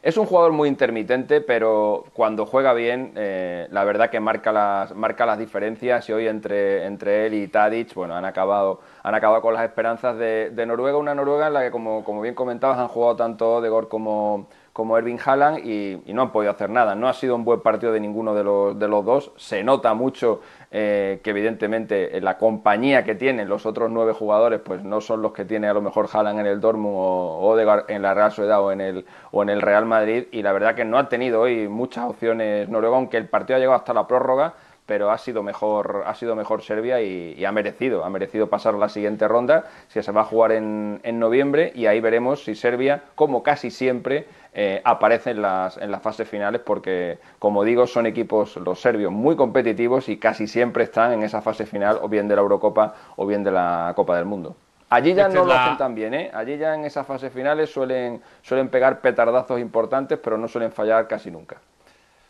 Es 0.02 0.16
un 0.16 0.26
jugador 0.26 0.52
muy 0.52 0.68
intermitente, 0.68 1.40
pero 1.40 2.04
cuando 2.12 2.46
juega 2.46 2.72
bien, 2.72 3.12
eh, 3.16 3.66
la 3.70 3.82
verdad 3.82 4.10
que 4.10 4.20
marca 4.20 4.52
las, 4.52 4.94
marca 4.94 5.26
las 5.26 5.38
diferencias. 5.38 6.08
Y 6.08 6.12
hoy 6.12 6.28
entre, 6.28 6.86
entre 6.86 7.26
él 7.26 7.34
y 7.34 7.48
Tadic, 7.48 7.94
bueno, 7.94 8.14
han 8.14 8.24
acabado, 8.24 8.80
han 9.02 9.14
acabado 9.14 9.42
con 9.42 9.54
las 9.54 9.64
esperanzas 9.64 10.16
de, 10.16 10.64
Noruega, 10.66 10.98
una 10.98 11.14
Noruega 11.14 11.48
en 11.48 11.54
la 11.54 11.62
que, 11.62 11.70
como, 11.72 12.04
como 12.04 12.20
bien 12.20 12.34
comentabas, 12.34 12.78
han 12.78 12.88
jugado 12.88 13.16
tanto 13.16 13.56
Odegaard 13.56 13.88
como, 13.88 14.48
como 14.78 14.96
Erving 14.96 15.18
Haaland 15.18 15.66
y, 15.66 16.00
no 16.14 16.22
han 16.22 16.30
podido 16.30 16.52
hacer 16.52 16.70
nada. 16.70 16.94
No 16.94 17.08
ha 17.08 17.12
sido 17.12 17.34
un 17.34 17.44
buen 17.44 17.62
partido 17.62 17.92
de 17.92 17.98
ninguno 17.98 18.32
de 18.32 18.44
los, 18.44 19.04
dos. 19.04 19.32
Se 19.36 19.64
nota 19.64 19.92
mucho 19.92 20.40
eh, 20.70 21.18
que 21.24 21.30
evidentemente 21.30 22.16
eh, 22.16 22.20
la 22.20 22.38
compañía 22.38 23.02
que 23.02 23.16
tienen 23.16 23.48
los 23.48 23.66
otros 23.66 23.90
nueve 23.90 24.12
jugadores 24.12 24.60
pues 24.60 24.84
no 24.84 25.00
son 25.00 25.20
los 25.20 25.32
que 25.32 25.44
tiene 25.44 25.66
a 25.66 25.74
lo 25.74 25.82
mejor 25.82 26.08
Haaland 26.12 26.38
en 26.38 26.46
el 26.46 26.60
Dortmund 26.60 26.94
o 26.96 27.58
en 27.88 28.02
la 28.02 28.14
Real 28.14 28.30
Sociedad 28.30 28.62
o 28.62 28.70
en 28.70 28.80
el, 28.80 29.04
o 29.32 29.42
en 29.42 29.48
el 29.48 29.62
Real 29.62 29.84
Madrid 29.84 30.28
y 30.30 30.42
la 30.42 30.52
verdad 30.52 30.76
que 30.76 30.84
no 30.84 30.96
ha 30.96 31.08
tenido 31.08 31.40
hoy 31.40 31.66
muchas 31.66 32.04
opciones 32.04 32.68
Noruega, 32.68 32.98
aunque 32.98 33.16
el 33.16 33.28
partido 33.28 33.56
ha 33.56 33.58
llegado 33.58 33.78
hasta 33.78 33.92
la 33.92 34.06
prórroga 34.06 34.54
pero 34.86 35.10
ha 35.10 35.18
sido 35.18 35.42
mejor, 35.42 36.04
ha 36.06 36.14
sido 36.14 36.34
mejor 36.34 36.62
Serbia 36.62 37.02
y, 37.02 37.44
ha 37.44 37.52
merecido, 37.52 38.06
ha 38.06 38.10
merecido 38.10 38.48
pasar 38.48 38.72
la 38.72 38.88
siguiente 38.88 39.28
ronda, 39.28 39.66
si 39.88 40.02
se 40.02 40.12
va 40.12 40.22
a 40.22 40.24
jugar 40.24 40.52
en, 40.52 41.00
en 41.02 41.18
noviembre 41.18 41.72
y 41.74 41.84
ahí 41.84 42.00
veremos 42.00 42.44
si 42.44 42.54
Serbia, 42.54 43.02
como 43.14 43.42
casi 43.42 43.70
siempre, 43.70 44.26
eh, 44.52 44.80
aparece 44.84 45.30
en 45.30 45.42
las, 45.42 45.76
en 45.76 45.90
las 45.90 46.02
fases 46.02 46.28
finales 46.28 46.60
porque, 46.64 47.18
como 47.38 47.64
digo, 47.64 47.86
son 47.86 48.06
equipos 48.06 48.56
los 48.56 48.80
serbios 48.80 49.12
muy 49.12 49.36
competitivos 49.36 50.08
y 50.08 50.16
casi 50.16 50.46
siempre 50.46 50.84
están 50.84 51.12
en 51.12 51.22
esa 51.22 51.42
fase 51.42 51.66
final 51.66 51.98
o 52.02 52.08
bien 52.08 52.28
de 52.28 52.36
la 52.36 52.42
Eurocopa 52.42 52.94
o 53.16 53.26
bien 53.26 53.44
de 53.44 53.50
la 53.50 53.92
Copa 53.94 54.16
del 54.16 54.24
Mundo. 54.24 54.56
Allí 54.90 55.12
ya 55.12 55.28
no 55.28 55.44
lo 55.44 55.52
hacen 55.52 55.76
tan 55.76 55.94
bien, 55.94 56.14
¿eh? 56.14 56.30
Allí 56.32 56.56
ya 56.56 56.74
en 56.74 56.86
esas 56.86 57.06
fases 57.06 57.30
finales 57.30 57.70
suelen, 57.70 58.22
suelen 58.42 58.68
pegar 58.68 59.00
petardazos 59.00 59.60
importantes, 59.60 60.18
pero 60.18 60.38
no 60.38 60.48
suelen 60.48 60.72
fallar 60.72 61.06
casi 61.06 61.30
nunca 61.30 61.58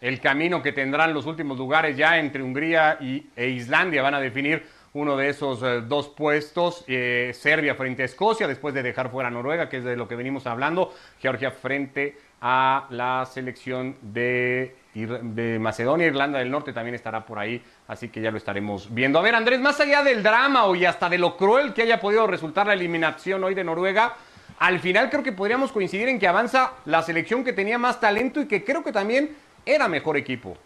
el 0.00 0.20
camino 0.20 0.62
que 0.62 0.72
tendrán 0.72 1.12
los 1.12 1.26
últimos 1.26 1.58
lugares 1.58 1.96
ya 1.96 2.18
entre 2.18 2.42
Hungría 2.42 2.98
y, 3.00 3.26
e 3.34 3.48
Islandia. 3.48 4.02
Van 4.02 4.14
a 4.14 4.20
definir 4.20 4.64
uno 4.92 5.16
de 5.16 5.28
esos 5.28 5.62
eh, 5.62 5.82
dos 5.86 6.08
puestos. 6.08 6.84
Eh, 6.86 7.32
Serbia 7.34 7.74
frente 7.74 8.02
a 8.02 8.04
Escocia, 8.06 8.48
después 8.48 8.74
de 8.74 8.82
dejar 8.82 9.10
fuera 9.10 9.28
a 9.28 9.30
Noruega, 9.30 9.68
que 9.68 9.78
es 9.78 9.84
de 9.84 9.96
lo 9.96 10.08
que 10.08 10.16
venimos 10.16 10.46
hablando. 10.46 10.92
Georgia 11.20 11.50
frente 11.50 12.16
a 12.40 12.86
la 12.90 13.26
selección 13.26 13.96
de, 14.00 14.76
de 14.94 15.58
Macedonia. 15.58 16.06
Irlanda 16.06 16.38
del 16.38 16.50
Norte 16.50 16.72
también 16.72 16.94
estará 16.94 17.26
por 17.26 17.38
ahí, 17.38 17.62
así 17.88 18.08
que 18.08 18.20
ya 18.20 18.30
lo 18.30 18.38
estaremos 18.38 18.92
viendo. 18.94 19.18
A 19.18 19.22
ver, 19.22 19.34
Andrés, 19.34 19.60
más 19.60 19.80
allá 19.80 20.02
del 20.02 20.22
drama 20.22 20.64
y 20.76 20.84
hasta 20.84 21.08
de 21.08 21.18
lo 21.18 21.36
cruel 21.36 21.74
que 21.74 21.82
haya 21.82 22.00
podido 22.00 22.26
resultar 22.26 22.66
la 22.66 22.74
eliminación 22.74 23.42
hoy 23.44 23.54
de 23.54 23.64
Noruega, 23.64 24.14
al 24.58 24.80
final 24.80 25.10
creo 25.10 25.22
que 25.22 25.32
podríamos 25.32 25.72
coincidir 25.72 26.08
en 26.08 26.18
que 26.18 26.26
avanza 26.26 26.72
la 26.84 27.02
selección 27.02 27.44
que 27.44 27.52
tenía 27.52 27.78
más 27.78 28.00
talento 28.00 28.40
y 28.40 28.46
que 28.46 28.64
creo 28.64 28.82
que 28.82 28.92
también 28.92 29.36
era 29.64 29.88
mejor 29.88 30.16
equipo. 30.16 30.56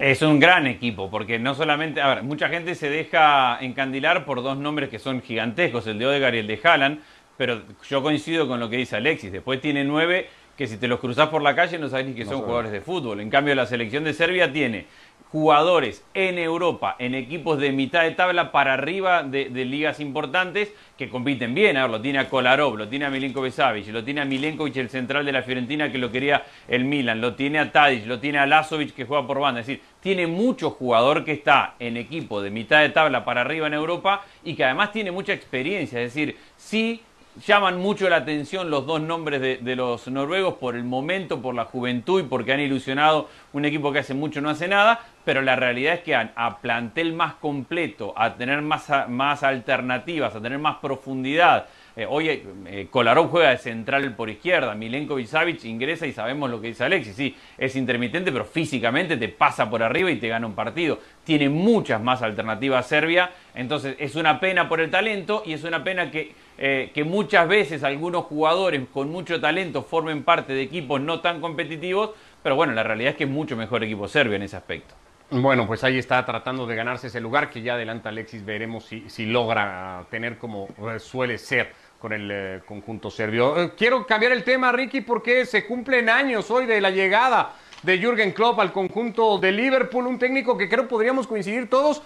Es 0.00 0.22
un 0.22 0.40
gran 0.40 0.66
equipo, 0.66 1.10
porque 1.10 1.38
no 1.38 1.54
solamente, 1.54 2.00
a 2.00 2.08
ver, 2.08 2.22
mucha 2.22 2.48
gente 2.48 2.74
se 2.74 2.88
deja 2.88 3.58
encandilar 3.60 4.24
por 4.24 4.42
dos 4.42 4.56
nombres 4.56 4.88
que 4.88 4.98
son 4.98 5.20
gigantescos, 5.20 5.86
el 5.86 5.98
de 5.98 6.06
Odegaard 6.06 6.36
y 6.36 6.38
el 6.38 6.46
de 6.46 6.58
Haaland, 6.64 7.00
pero 7.36 7.60
yo 7.86 8.02
coincido 8.02 8.48
con 8.48 8.60
lo 8.60 8.70
que 8.70 8.78
dice 8.78 8.96
Alexis. 8.96 9.30
Después 9.30 9.60
tiene 9.60 9.84
nueve 9.84 10.30
que 10.60 10.66
si 10.66 10.76
te 10.76 10.88
los 10.88 11.00
cruzas 11.00 11.30
por 11.30 11.40
la 11.40 11.56
calle 11.56 11.78
no 11.78 11.88
sabes 11.88 12.04
ni 12.04 12.12
que 12.12 12.26
son 12.26 12.42
jugadores 12.42 12.70
de 12.70 12.82
fútbol. 12.82 13.20
En 13.20 13.30
cambio, 13.30 13.54
la 13.54 13.64
selección 13.64 14.04
de 14.04 14.12
Serbia 14.12 14.52
tiene 14.52 14.84
jugadores 15.32 16.04
en 16.12 16.36
Europa, 16.36 16.96
en 16.98 17.14
equipos 17.14 17.58
de 17.58 17.72
mitad 17.72 18.02
de 18.02 18.10
tabla 18.10 18.52
para 18.52 18.74
arriba 18.74 19.22
de, 19.22 19.48
ligas 19.64 20.00
importantes 20.00 20.70
que 20.98 21.08
compiten 21.08 21.54
bien. 21.54 21.78
A 21.78 21.84
ver, 21.84 21.90
lo 21.92 22.02
tiene 22.02 22.18
a 22.18 22.28
Kolarov, 22.28 22.76
lo 22.76 22.88
tiene 22.88 23.06
a 23.06 23.10
Milinkovic 23.10 23.54
Savic, 23.54 23.88
lo 23.88 24.04
tiene 24.04 24.20
a 24.20 24.26
Milenkovic, 24.26 24.76
el 24.76 24.90
central 24.90 25.24
de 25.24 25.32
la 25.32 25.42
Fiorentina 25.42 25.90
que 25.90 25.96
lo 25.96 26.12
quería 26.12 26.44
el 26.68 26.84
Milan, 26.84 27.22
lo 27.22 27.36
tiene 27.36 27.58
a 27.58 27.72
Tadic, 27.72 28.04
lo 28.04 28.20
tiene 28.20 28.36
a 28.36 28.44
Lazovic 28.44 28.94
que 28.94 29.06
juega 29.06 29.26
por 29.26 29.40
banda. 29.40 29.62
Es 29.62 29.66
decir, 29.66 29.82
tiene 30.00 30.26
mucho 30.26 30.72
jugador 30.72 31.24
que 31.24 31.32
está 31.32 31.74
en 31.78 31.96
equipo 31.96 32.42
de 32.42 32.50
mitad 32.50 32.82
de 32.82 32.90
tabla 32.90 33.24
para 33.24 33.40
arriba 33.40 33.66
en 33.66 33.72
Europa 33.72 34.26
y 34.44 34.54
que 34.54 34.64
además 34.64 34.92
tiene 34.92 35.10
mucha 35.10 35.32
experiencia. 35.32 36.02
Es 36.02 36.12
decir, 36.12 36.36
sí 36.58 37.00
llaman 37.46 37.78
mucho 37.78 38.08
la 38.08 38.16
atención 38.16 38.70
los 38.70 38.86
dos 38.86 39.00
nombres 39.00 39.40
de, 39.40 39.76
los 39.76 40.08
noruegos 40.08 40.54
por 40.54 40.74
el 40.74 40.84
momento, 40.84 41.40
por 41.40 41.54
la 41.54 41.64
juventud 41.64 42.20
y 42.20 42.24
porque 42.24 42.52
han 42.52 42.60
ilusionado 42.60 43.28
un 43.52 43.64
equipo 43.64 43.92
que 43.92 44.00
hace 44.00 44.14
mucho 44.14 44.40
no 44.40 44.50
hace 44.50 44.68
nada, 44.68 45.00
pero 45.24 45.42
la 45.42 45.56
realidad 45.56 45.94
es 45.94 46.00
que 46.00 46.14
a, 46.14 46.58
plantel 46.60 47.12
más 47.12 47.34
completo, 47.34 48.12
a 48.16 48.34
tener 48.34 48.62
más, 48.62 48.88
más 49.08 49.42
alternativas, 49.42 50.34
a 50.34 50.40
tener 50.40 50.58
más 50.58 50.78
profundidad, 50.78 51.66
eh, 51.96 52.06
hoy 52.08 52.28
eh, 52.66 52.88
juega 52.90 53.50
de 53.50 53.58
central 53.58 54.14
por 54.14 54.30
izquierda, 54.30 54.74
Milenkovic 54.74 55.26
Savic 55.26 55.64
ingresa 55.64 56.06
y 56.06 56.12
sabemos 56.12 56.50
lo 56.50 56.60
que 56.60 56.68
dice 56.68 56.84
Alexis, 56.84 57.16
sí, 57.16 57.36
es 57.58 57.74
intermitente, 57.76 58.30
pero 58.30 58.44
físicamente 58.44 59.16
te 59.16 59.28
pasa 59.28 59.68
por 59.68 59.82
arriba 59.82 60.10
y 60.10 60.16
te 60.16 60.28
gana 60.28 60.46
un 60.46 60.54
partido. 60.54 60.98
Tiene 61.24 61.48
muchas 61.48 62.00
más 62.00 62.22
alternativas 62.22 62.86
Serbia, 62.86 63.30
entonces 63.54 63.96
es 63.98 64.14
una 64.14 64.40
pena 64.40 64.68
por 64.68 64.80
el 64.80 64.90
talento 64.90 65.42
y 65.44 65.52
es 65.52 65.64
una 65.64 65.82
pena 65.82 66.10
que, 66.10 66.32
eh, 66.58 66.90
que 66.94 67.04
muchas 67.04 67.48
veces 67.48 67.82
algunos 67.82 68.24
jugadores 68.24 68.82
con 68.92 69.10
mucho 69.10 69.40
talento 69.40 69.82
formen 69.82 70.22
parte 70.22 70.52
de 70.52 70.62
equipos 70.62 71.00
no 71.00 71.20
tan 71.20 71.40
competitivos, 71.40 72.10
pero 72.42 72.56
bueno, 72.56 72.72
la 72.72 72.82
realidad 72.82 73.12
es 73.12 73.16
que 73.16 73.24
es 73.24 73.30
mucho 73.30 73.56
mejor 73.56 73.82
equipo 73.84 74.08
serbio 74.08 74.36
en 74.36 74.42
ese 74.42 74.56
aspecto. 74.56 74.94
Bueno, 75.32 75.64
pues 75.64 75.84
ahí 75.84 75.96
está 75.96 76.24
tratando 76.26 76.66
de 76.66 76.74
ganarse 76.74 77.06
ese 77.06 77.20
lugar 77.20 77.50
que 77.50 77.62
ya 77.62 77.74
adelanta 77.74 78.08
Alexis, 78.08 78.44
veremos 78.44 78.84
si, 78.84 79.08
si 79.08 79.26
logra 79.26 80.04
tener 80.10 80.38
como 80.38 80.68
suele 80.98 81.38
ser 81.38 81.72
con 82.00 82.12
el 82.12 82.30
eh, 82.32 82.60
conjunto 82.66 83.12
serbio. 83.12 83.56
Eh, 83.62 83.72
quiero 83.76 84.04
cambiar 84.06 84.32
el 84.32 84.42
tema, 84.42 84.72
Ricky, 84.72 85.02
porque 85.02 85.46
se 85.46 85.66
cumplen 85.66 86.08
años 86.08 86.50
hoy 86.50 86.66
de 86.66 86.80
la 86.80 86.90
llegada 86.90 87.52
de 87.84 87.98
Jürgen 87.98 88.32
Klopp 88.32 88.58
al 88.58 88.72
conjunto 88.72 89.38
de 89.38 89.52
Liverpool, 89.52 90.08
un 90.08 90.18
técnico 90.18 90.58
que 90.58 90.68
creo 90.68 90.88
podríamos 90.88 91.28
coincidir 91.28 91.70
todos, 91.70 92.02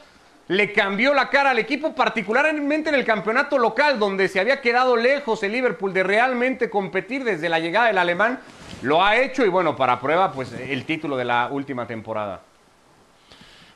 le 0.48 0.72
cambió 0.72 1.14
la 1.14 1.30
cara 1.30 1.52
al 1.52 1.58
equipo, 1.58 1.94
particularmente 1.94 2.90
en 2.90 2.94
el 2.94 3.06
campeonato 3.06 3.56
local, 3.56 3.98
donde 3.98 4.28
se 4.28 4.38
había 4.38 4.60
quedado 4.60 4.96
lejos 4.96 5.42
el 5.42 5.52
Liverpool 5.52 5.94
de 5.94 6.02
realmente 6.02 6.68
competir 6.68 7.24
desde 7.24 7.48
la 7.48 7.58
llegada 7.58 7.86
del 7.86 7.96
alemán. 7.96 8.40
Lo 8.82 9.02
ha 9.02 9.16
hecho 9.16 9.46
y 9.46 9.48
bueno, 9.48 9.74
para 9.74 9.98
prueba, 9.98 10.30
pues 10.32 10.52
el 10.52 10.84
título 10.84 11.16
de 11.16 11.24
la 11.24 11.48
última 11.50 11.86
temporada. 11.86 12.42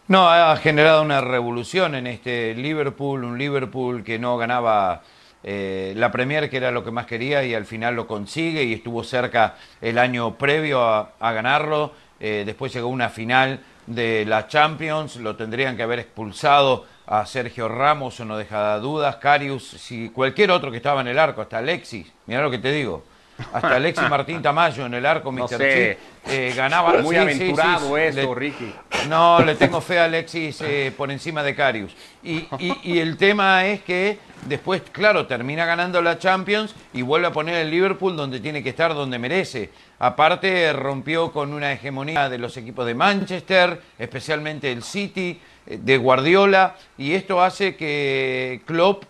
No, 0.08 0.26
ha 0.26 0.56
generado 0.56 1.02
una 1.02 1.20
revolución 1.20 1.94
en 1.94 2.06
este 2.06 2.54
Liverpool, 2.54 3.24
un 3.24 3.36
Liverpool 3.36 4.02
que 4.02 4.18
no 4.18 4.38
ganaba 4.38 5.02
eh, 5.44 5.92
la 5.96 6.10
Premier, 6.10 6.48
que 6.48 6.56
era 6.56 6.70
lo 6.70 6.82
que 6.82 6.90
más 6.90 7.04
quería, 7.04 7.44
y 7.44 7.52
al 7.52 7.66
final 7.66 7.94
lo 7.94 8.06
consigue 8.06 8.64
y 8.64 8.72
estuvo 8.72 9.04
cerca 9.04 9.56
el 9.82 9.98
año 9.98 10.38
previo 10.38 10.82
a, 10.82 11.12
ganarlo. 11.20 11.92
Eh, 12.20 12.44
después 12.46 12.72
llegó 12.72 12.88
una 12.88 13.10
final 13.10 13.60
de 13.86 14.24
la 14.24 14.48
Champions, 14.48 15.16
lo 15.16 15.36
tendrían 15.36 15.76
que 15.76 15.82
haber 15.82 15.98
expulsado 15.98 16.86
a 17.06 17.26
Sergio 17.26 17.68
Ramos, 17.68 18.18
no 18.20 18.38
deja 18.38 18.78
dudas, 18.78 19.16
Carius, 19.16 19.68
si 19.68 20.08
cualquier 20.08 20.52
otro 20.52 20.70
que 20.70 20.78
estaba 20.78 21.02
en 21.02 21.08
el 21.08 21.18
arco, 21.18 21.42
hasta 21.42 21.58
Alexis, 21.58 22.10
mira 22.24 22.40
lo 22.40 22.50
que 22.50 22.58
te 22.58 22.72
digo 22.72 23.04
hasta 23.52 23.76
Alexis 23.76 24.08
Martín 24.08 24.42
Tamayo 24.42 24.86
en 24.86 24.94
el 24.94 25.06
arco, 25.06 25.30
Mr. 25.30 25.48
sé. 25.48 25.98
Eh, 26.26 26.52
ganaba. 26.54 27.00
Muy 27.00 27.16
aventurado 27.16 27.96
eso, 27.96 28.34
Ricky. 28.34 28.72
No, 29.08 29.40
le 29.40 29.54
tengo 29.54 29.80
fe 29.80 29.98
a 29.98 30.04
Alexis 30.04 30.60
eh, 30.60 30.92
por 30.96 31.10
encima 31.10 31.42
de 31.42 31.54
Carius. 31.54 31.92
Y, 32.22 32.46
y, 32.82 32.98
el 32.98 33.16
tema 33.16 33.64
es 33.64 33.82
que 33.82 34.18
después, 34.46 34.82
claro, 34.92 35.26
termina 35.26 35.64
ganando 35.64 36.02
la 36.02 36.18
Champions 36.18 36.74
y 36.92 37.02
vuelve 37.02 37.28
a 37.28 37.32
poner 37.32 37.54
el 37.54 37.70
Liverpool 37.70 38.16
donde 38.16 38.40
tiene 38.40 38.62
que 38.62 38.70
estar, 38.70 38.92
donde 38.92 39.18
merece. 39.18 39.70
Aparte, 40.00 40.72
rompió 40.72 41.32
con 41.32 41.54
una 41.54 41.72
hegemonía 41.72 42.28
de 42.28 42.38
los 42.38 42.56
equipos 42.56 42.84
de 42.84 42.94
Manchester, 42.94 43.80
especialmente 43.98 44.70
el 44.70 44.82
City 44.82 45.40
eh, 45.66 45.78
de 45.80 45.96
Guardiola, 45.96 46.76
y 46.98 47.14
esto 47.14 47.40
hace 47.40 47.76
que 47.76 48.60
Klopp 48.66 49.04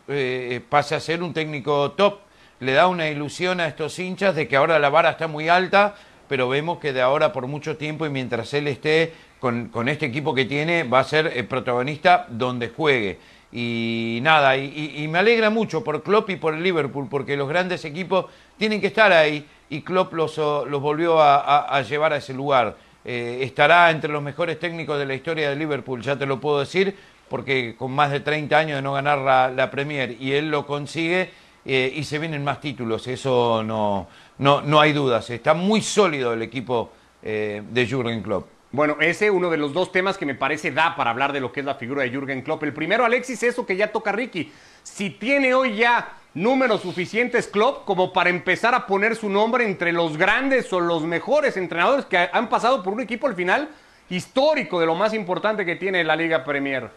pase 0.68 0.94
a 0.94 1.00
ser 1.00 1.22
un 1.22 1.32
técnico 1.32 1.92
top 1.92 2.27
le 2.60 2.72
da 2.72 2.88
una 2.88 3.08
ilusión 3.08 3.60
a 3.60 3.66
estos 3.66 3.98
hinchas 3.98 4.34
de 4.34 4.48
que 4.48 4.56
ahora 4.56 4.78
la 4.78 4.90
vara 4.90 5.10
está 5.10 5.28
muy 5.28 5.48
alta, 5.48 5.94
pero 6.28 6.48
vemos 6.48 6.78
que 6.78 6.92
de 6.92 7.00
ahora 7.00 7.32
por 7.32 7.46
mucho 7.46 7.76
tiempo 7.76 8.04
y 8.04 8.10
mientras 8.10 8.52
él 8.54 8.68
esté 8.68 9.12
con, 9.40 9.88
este 9.88 10.06
equipo 10.06 10.34
que 10.34 10.44
tiene, 10.44 10.82
va 10.82 11.00
a 11.00 11.04
ser 11.04 11.32
el 11.34 11.46
protagonista 11.46 12.26
donde 12.28 12.68
juegue. 12.68 13.18
Y 13.50 14.18
nada, 14.22 14.56
y, 14.56 15.06
me 15.08 15.20
alegra 15.20 15.48
mucho 15.48 15.82
por 15.82 16.02
Klopp 16.02 16.28
y 16.30 16.36
por 16.36 16.54
el 16.54 16.62
Liverpool, 16.62 17.06
porque 17.08 17.36
los 17.36 17.48
grandes 17.48 17.84
equipos 17.84 18.26
tienen 18.58 18.80
que 18.80 18.88
estar 18.88 19.10
ahí 19.12 19.46
y 19.70 19.80
Klopp 19.82 20.12
los, 20.12 20.36
los 20.36 20.82
volvió 20.82 21.20
a, 21.20 21.80
llevar 21.82 22.12
a 22.12 22.16
ese 22.16 22.34
lugar. 22.34 22.76
Eh, 23.04 23.38
estará 23.42 23.90
entre 23.90 24.12
los 24.12 24.22
mejores 24.22 24.58
técnicos 24.58 24.98
de 24.98 25.06
la 25.06 25.14
historia 25.14 25.48
de 25.48 25.56
Liverpool, 25.56 26.02
ya 26.02 26.18
te 26.18 26.26
lo 26.26 26.40
puedo 26.40 26.60
decir, 26.60 26.94
porque 27.30 27.74
con 27.78 27.92
más 27.92 28.10
de 28.10 28.20
30 28.20 28.58
años 28.58 28.76
de 28.76 28.82
no 28.82 28.92
ganar 28.92 29.18
la, 29.18 29.48
la 29.48 29.70
Premier 29.70 30.16
y 30.20 30.32
él 30.32 30.50
lo 30.50 30.66
consigue 30.66 31.30
eh, 31.70 31.92
y 31.94 32.04
se 32.04 32.18
vienen 32.18 32.42
más 32.42 32.62
títulos, 32.62 33.06
eso 33.08 33.62
no, 33.62 34.08
no, 34.38 34.62
no 34.62 34.80
hay 34.80 34.94
dudas. 34.94 35.28
Está 35.28 35.52
muy 35.52 35.82
sólido 35.82 36.32
el 36.32 36.40
equipo 36.40 36.90
eh, 37.22 37.62
de 37.70 37.86
Jürgen 37.86 38.22
Klopp. 38.22 38.46
Bueno, 38.72 38.96
ese 39.00 39.26
es 39.26 39.30
uno 39.30 39.50
de 39.50 39.58
los 39.58 39.74
dos 39.74 39.92
temas 39.92 40.16
que 40.16 40.24
me 40.24 40.34
parece 40.34 40.72
da 40.72 40.96
para 40.96 41.10
hablar 41.10 41.30
de 41.34 41.40
lo 41.40 41.52
que 41.52 41.60
es 41.60 41.66
la 41.66 41.74
figura 41.74 42.04
de 42.04 42.08
Jürgen 42.08 42.40
Klopp. 42.40 42.62
El 42.62 42.72
primero, 42.72 43.04
Alexis, 43.04 43.42
eso 43.42 43.66
que 43.66 43.76
ya 43.76 43.92
toca 43.92 44.12
Ricky. 44.12 44.50
Si 44.82 45.10
tiene 45.10 45.52
hoy 45.52 45.76
ya 45.76 46.14
números 46.32 46.80
suficientes 46.80 47.46
Klopp 47.46 47.84
como 47.84 48.14
para 48.14 48.30
empezar 48.30 48.74
a 48.74 48.86
poner 48.86 49.14
su 49.14 49.28
nombre 49.28 49.66
entre 49.66 49.92
los 49.92 50.16
grandes 50.16 50.72
o 50.72 50.80
los 50.80 51.02
mejores 51.02 51.58
entrenadores 51.58 52.06
que 52.06 52.16
han 52.32 52.48
pasado 52.48 52.82
por 52.82 52.94
un 52.94 53.02
equipo 53.02 53.26
al 53.26 53.34
final 53.34 53.68
histórico 54.08 54.80
de 54.80 54.86
lo 54.86 54.94
más 54.94 55.12
importante 55.12 55.66
que 55.66 55.76
tiene 55.76 56.02
la 56.02 56.16
Liga 56.16 56.44
Premier? 56.44 56.88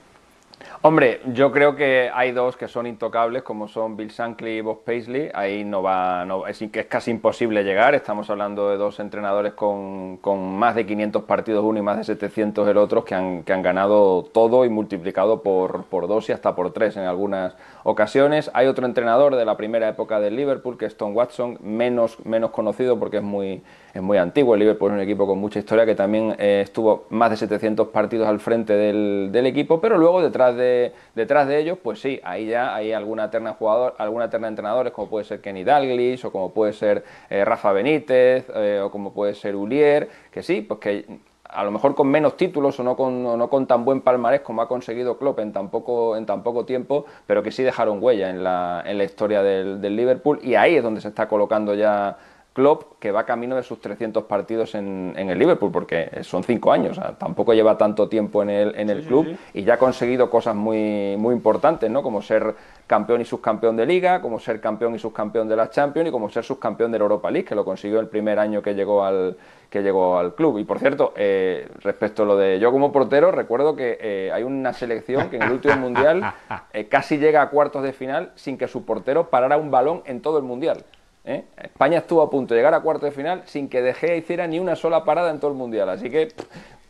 Hombre, 0.84 1.22
yo 1.34 1.52
creo 1.52 1.76
que 1.76 2.10
hay 2.12 2.32
dos 2.32 2.58
que 2.58 2.68
son 2.68 2.88
intocables, 2.88 3.44
como 3.44 3.68
son 3.68 3.96
Bill 3.96 4.08
Shankly 4.08 4.58
y 4.58 4.62
Bob 4.62 4.84
Paisley. 4.84 5.30
Ahí 5.32 5.64
no 5.64 5.84
va, 5.84 6.26
no, 6.26 6.48
es, 6.48 6.60
es, 6.60 6.86
casi 6.88 7.12
imposible 7.12 7.64
llegar. 7.64 7.94
Estamos 7.94 8.32
hablando 8.32 8.68
de 8.72 8.78
dos 8.78 9.00
entrenadores 9.00 9.54
con, 9.54 10.18
con, 10.18 10.58
más 10.58 10.74
de 10.74 10.88
500 10.88 11.26
partidos 11.26 11.64
uno 11.64 11.78
y 11.78 11.84
más 11.84 11.98
de 11.98 12.04
700 12.06 12.68
el 12.68 12.78
otro, 12.78 13.06
que 13.06 13.14
han, 13.14 13.44
que 13.44 13.54
han 13.54 13.62
ganado 13.62 14.24
todo 14.24 14.66
y 14.66 14.70
multiplicado 14.70 15.44
por, 15.44 15.84
por 15.84 16.08
dos 16.08 16.28
y 16.30 16.32
hasta 16.32 16.56
por 16.56 16.74
tres 16.74 16.98
en 16.98 17.04
algunas 17.04 17.56
ocasiones. 17.84 18.50
Hay 18.56 18.66
otro 18.66 18.88
entrenador 18.88 19.36
de 19.36 19.46
la 19.46 19.58
primera 19.58 19.88
época 19.88 20.20
del 20.20 20.36
Liverpool, 20.36 20.80
que 20.80 20.88
es 20.88 20.98
Tom 20.98 21.16
Watson, 21.16 21.60
menos, 21.62 22.18
menos 22.26 22.50
conocido 22.50 22.98
porque 22.98 23.18
es 23.18 23.24
muy, 23.24 23.62
es 23.94 24.02
muy 24.02 24.18
antiguo. 24.18 24.56
El 24.56 24.62
Liverpool 24.62 24.90
es 24.90 24.96
un 24.96 25.02
equipo 25.02 25.28
con 25.28 25.38
mucha 25.38 25.60
historia 25.60 25.86
que 25.86 25.94
también 25.94 26.36
eh, 26.40 26.62
estuvo 26.64 27.06
más 27.12 27.30
de 27.30 27.38
700 27.38 27.90
partidos 27.90 28.28
al 28.28 28.40
frente 28.40 28.74
del, 28.74 29.30
del 29.32 29.46
equipo, 29.46 29.80
pero 29.80 30.00
luego 30.00 30.24
detrás 30.24 30.56
de 30.56 30.71
detrás 31.16 31.48
de 31.48 31.60
ellos, 31.60 31.78
pues 31.82 32.00
sí, 32.00 32.20
ahí 32.24 32.48
ya 32.48 32.76
hay 32.76 32.94
alguna 32.94 33.30
terna 33.30 33.54
jugador, 33.54 33.96
alguna 33.98 34.30
terna 34.30 34.48
de 34.48 34.52
entrenadores, 34.52 34.94
como 34.94 35.10
puede 35.10 35.26
ser 35.26 35.42
Kenny 35.42 35.64
Dalglish, 35.64 36.26
o 36.26 36.32
como 36.32 36.52
puede 36.52 36.74
ser 36.74 37.04
eh, 37.30 37.46
Rafa 37.46 37.72
Benítez, 37.72 38.46
eh, 38.56 38.82
o 38.84 38.92
como 38.92 39.14
puede 39.14 39.36
ser 39.36 39.56
Ulier, 39.56 40.10
que 40.32 40.44
sí, 40.44 40.62
pues 40.62 40.80
que 40.80 41.06
a 41.52 41.64
lo 41.64 41.72
mejor 41.72 41.96
con 41.96 42.08
menos 42.08 42.38
títulos 42.38 42.80
o 42.80 42.84
no 42.84 42.96
con, 42.96 43.24
no 43.24 43.50
con 43.50 43.68
tan 43.68 43.84
buen 43.84 44.02
palmarés 44.02 44.42
como 44.42 44.62
ha 44.62 44.68
conseguido 44.68 45.18
Klopp 45.18 45.40
en 45.40 45.52
tan 45.52 45.70
poco, 45.70 46.16
en 46.16 46.26
tan 46.26 46.44
poco 46.44 46.66
tiempo, 46.66 47.06
pero 47.28 47.44
que 47.44 47.52
sí 47.52 47.62
dejaron 47.62 48.02
huella 48.02 48.30
en 48.30 48.44
la, 48.44 48.82
en 48.86 48.98
la 48.98 49.04
historia 49.04 49.44
del, 49.44 49.82
del 49.82 49.96
Liverpool 49.96 50.40
y 50.42 50.56
ahí 50.56 50.76
es 50.76 50.84
donde 50.84 51.02
se 51.02 51.10
está 51.10 51.28
colocando 51.28 51.74
ya 51.76 52.18
Klopp, 52.54 53.00
que 53.00 53.12
va 53.14 53.26
camino 53.26 53.56
de 53.56 53.64
sus 53.64 53.80
300 53.80 54.26
partidos 54.26 54.76
en, 54.76 55.14
en 55.16 55.30
el 55.30 55.40
Liverpool, 55.40 55.72
porque 55.72 56.10
son 56.24 56.44
cinco 56.44 56.74
años, 56.74 56.98
o 56.98 57.02
sea, 57.02 57.12
tampoco 57.18 57.54
lleva 57.54 57.78
tanto 57.78 58.10
tiempo 58.10 58.44
en 58.44 58.50
el, 58.50 58.76
en 58.78 58.90
el 58.90 59.04
Sí, 59.04 59.08
club 59.08 59.26
sí, 59.28 59.32
sí. 59.54 59.60
y 59.60 59.64
ya 59.64 59.76
ha 59.76 59.78
conseguido 59.78 60.30
cosas 60.30 60.54
muy, 60.54 61.16
muy 61.18 61.34
importantes, 61.34 61.90
¿no? 61.90 62.04
Como 62.04 62.22
ser 62.22 62.54
campeón 62.88 63.22
y 63.22 63.26
subcampeón 63.26 63.78
de 63.78 63.86
Liga, 63.86 64.22
como 64.22 64.38
ser 64.38 64.60
campeón 64.60 64.96
y 64.96 65.00
subcampeón 65.00 65.48
de 65.48 65.56
la 65.56 65.70
Champions 65.70 66.10
y 66.10 66.12
como 66.12 66.30
ser 66.30 66.44
subcampeón 66.44 66.92
de 66.92 66.98
la 67.00 67.04
Europa 67.04 67.32
League, 67.32 67.48
que 67.48 67.56
lo 67.56 67.64
consiguió 67.64 68.02
el 68.02 68.08
primer 68.08 68.38
año 68.38 68.62
que 68.62 68.76
llegó 68.76 69.06
al, 69.06 69.38
que 69.70 69.82
llegó 69.82 70.18
al 70.20 70.36
club. 70.36 70.58
Y 70.58 70.66
por 70.66 70.78
cierto, 70.80 71.14
eh, 71.16 71.70
respecto 71.80 72.24
a 72.24 72.26
lo 72.26 72.36
de 72.36 72.60
yo 72.60 72.70
como 72.74 72.92
portero, 72.92 73.32
recuerdo 73.32 73.78
que 73.78 73.98
eh, 74.02 74.30
hay 74.34 74.44
una 74.44 74.74
selección 74.74 75.30
que 75.30 75.38
en 75.38 75.44
el 75.44 75.54
último 75.54 75.78
mundial 75.78 76.34
eh, 76.74 76.90
casi 76.90 77.18
llega 77.18 77.42
a 77.44 77.50
cuartos 77.50 77.82
de 77.82 77.94
final 77.94 78.34
sin 78.36 78.58
que 78.58 78.68
su 78.68 78.84
portero 78.84 79.30
parara 79.30 79.56
un 79.56 79.72
balón 79.72 80.02
en 80.06 80.22
todo 80.22 80.38
el 80.38 80.44
mundial. 80.44 80.84
¿Eh? 81.26 81.44
España 81.58 82.00
estuvo 82.00 82.22
a 82.22 82.30
punto 82.30 82.54
de 82.54 82.60
llegar 82.60 82.74
a 82.74 82.80
cuartos 82.82 83.10
de 83.10 83.16
final 83.16 83.44
sin 83.46 83.70
que 83.70 83.82
De 83.82 83.94
Gea 83.94 84.16
hiciera 84.16 84.48
ni 84.48 84.60
una 84.60 84.76
sola 84.76 85.04
parada 85.04 85.32
en 85.32 85.40
todo 85.40 85.52
el 85.52 85.58
mundial. 85.58 85.90
Así 85.90 86.10
que 86.10 86.32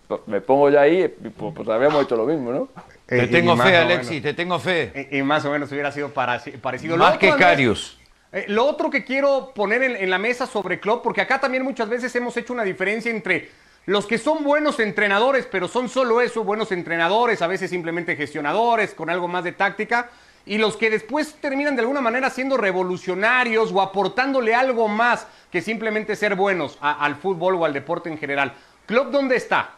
pues, 0.08 0.22
me 0.28 0.42
pongo 0.42 0.70
ya 0.70 0.82
ahí, 0.82 1.08
pues, 1.38 1.54
pues 1.56 1.70
habíamos 1.70 2.04
hecho 2.04 2.16
lo 2.16 2.26
mismo, 2.26 2.52
¿no? 2.52 2.70
Te 3.06 3.24
Eh, 3.24 3.28
tengo 3.28 3.54
y 3.54 3.58
más 3.58 3.68
fe, 3.70 3.78
Alexis, 3.78 4.10
menos- 4.12 4.24
te 4.24 4.34
tengo 4.34 4.60
fe. 4.60 5.08
Y, 5.12 5.18
y 5.20 5.24
más 5.24 5.44
o 5.46 5.52
menos 5.52 5.72
hubiera 5.72 5.92
sido 5.92 6.10
para- 6.10 6.42
parecido. 6.62 6.98
Lo 6.98 7.04
Más 7.04 7.18
que 7.18 7.30
Carius. 7.36 7.98
eh, 8.32 8.46
lo 8.48 8.66
otro 8.66 8.90
que 8.90 9.04
quiero 9.04 9.52
poner 9.54 9.84
en, 9.84 9.96
en 9.98 10.10
la 10.10 10.18
mesa 10.18 10.46
sobre 10.48 10.80
Klopp, 10.80 11.04
porque 11.04 11.22
acá 11.22 11.40
también 11.40 11.64
muchas 11.64 11.90
veces 11.90 12.16
hemos 12.16 12.36
hecho 12.38 12.54
una 12.54 12.64
diferencia 12.64 13.12
entre 13.12 13.50
los 13.88 14.06
que 14.06 14.18
son 14.18 14.44
buenos 14.44 14.80
entrenadores, 14.80 15.48
pero 15.52 15.68
son 15.68 15.90
solo 15.90 16.22
eso, 16.22 16.44
buenos 16.44 16.72
entrenadores, 16.72 17.42
a 17.42 17.48
veces 17.48 17.70
simplemente 17.70 18.16
gestionadores, 18.16 18.94
con 18.94 19.10
algo 19.10 19.28
más 19.28 19.44
de 19.44 19.54
táctica, 19.54 20.10
y 20.46 20.58
los 20.58 20.78
que 20.78 20.90
después 20.90 21.36
terminan 21.42 21.76
de 21.76 21.82
alguna 21.82 22.02
manera 22.02 22.30
siendo 22.30 22.58
revolucionarios 22.58 23.72
o 23.72 23.82
aportándole 23.82 24.56
algo 24.56 24.88
más 24.88 25.28
que 25.52 25.62
simplemente 25.62 26.16
ser 26.16 26.36
buenos 26.36 26.78
al 26.82 27.16
fútbol 27.16 27.56
o 27.56 27.66
al 27.66 27.74
deporte 27.74 28.10
en 28.10 28.18
general. 28.18 28.54
Klopp, 28.86 29.12
¿dónde 29.12 29.36
está? 29.36 29.76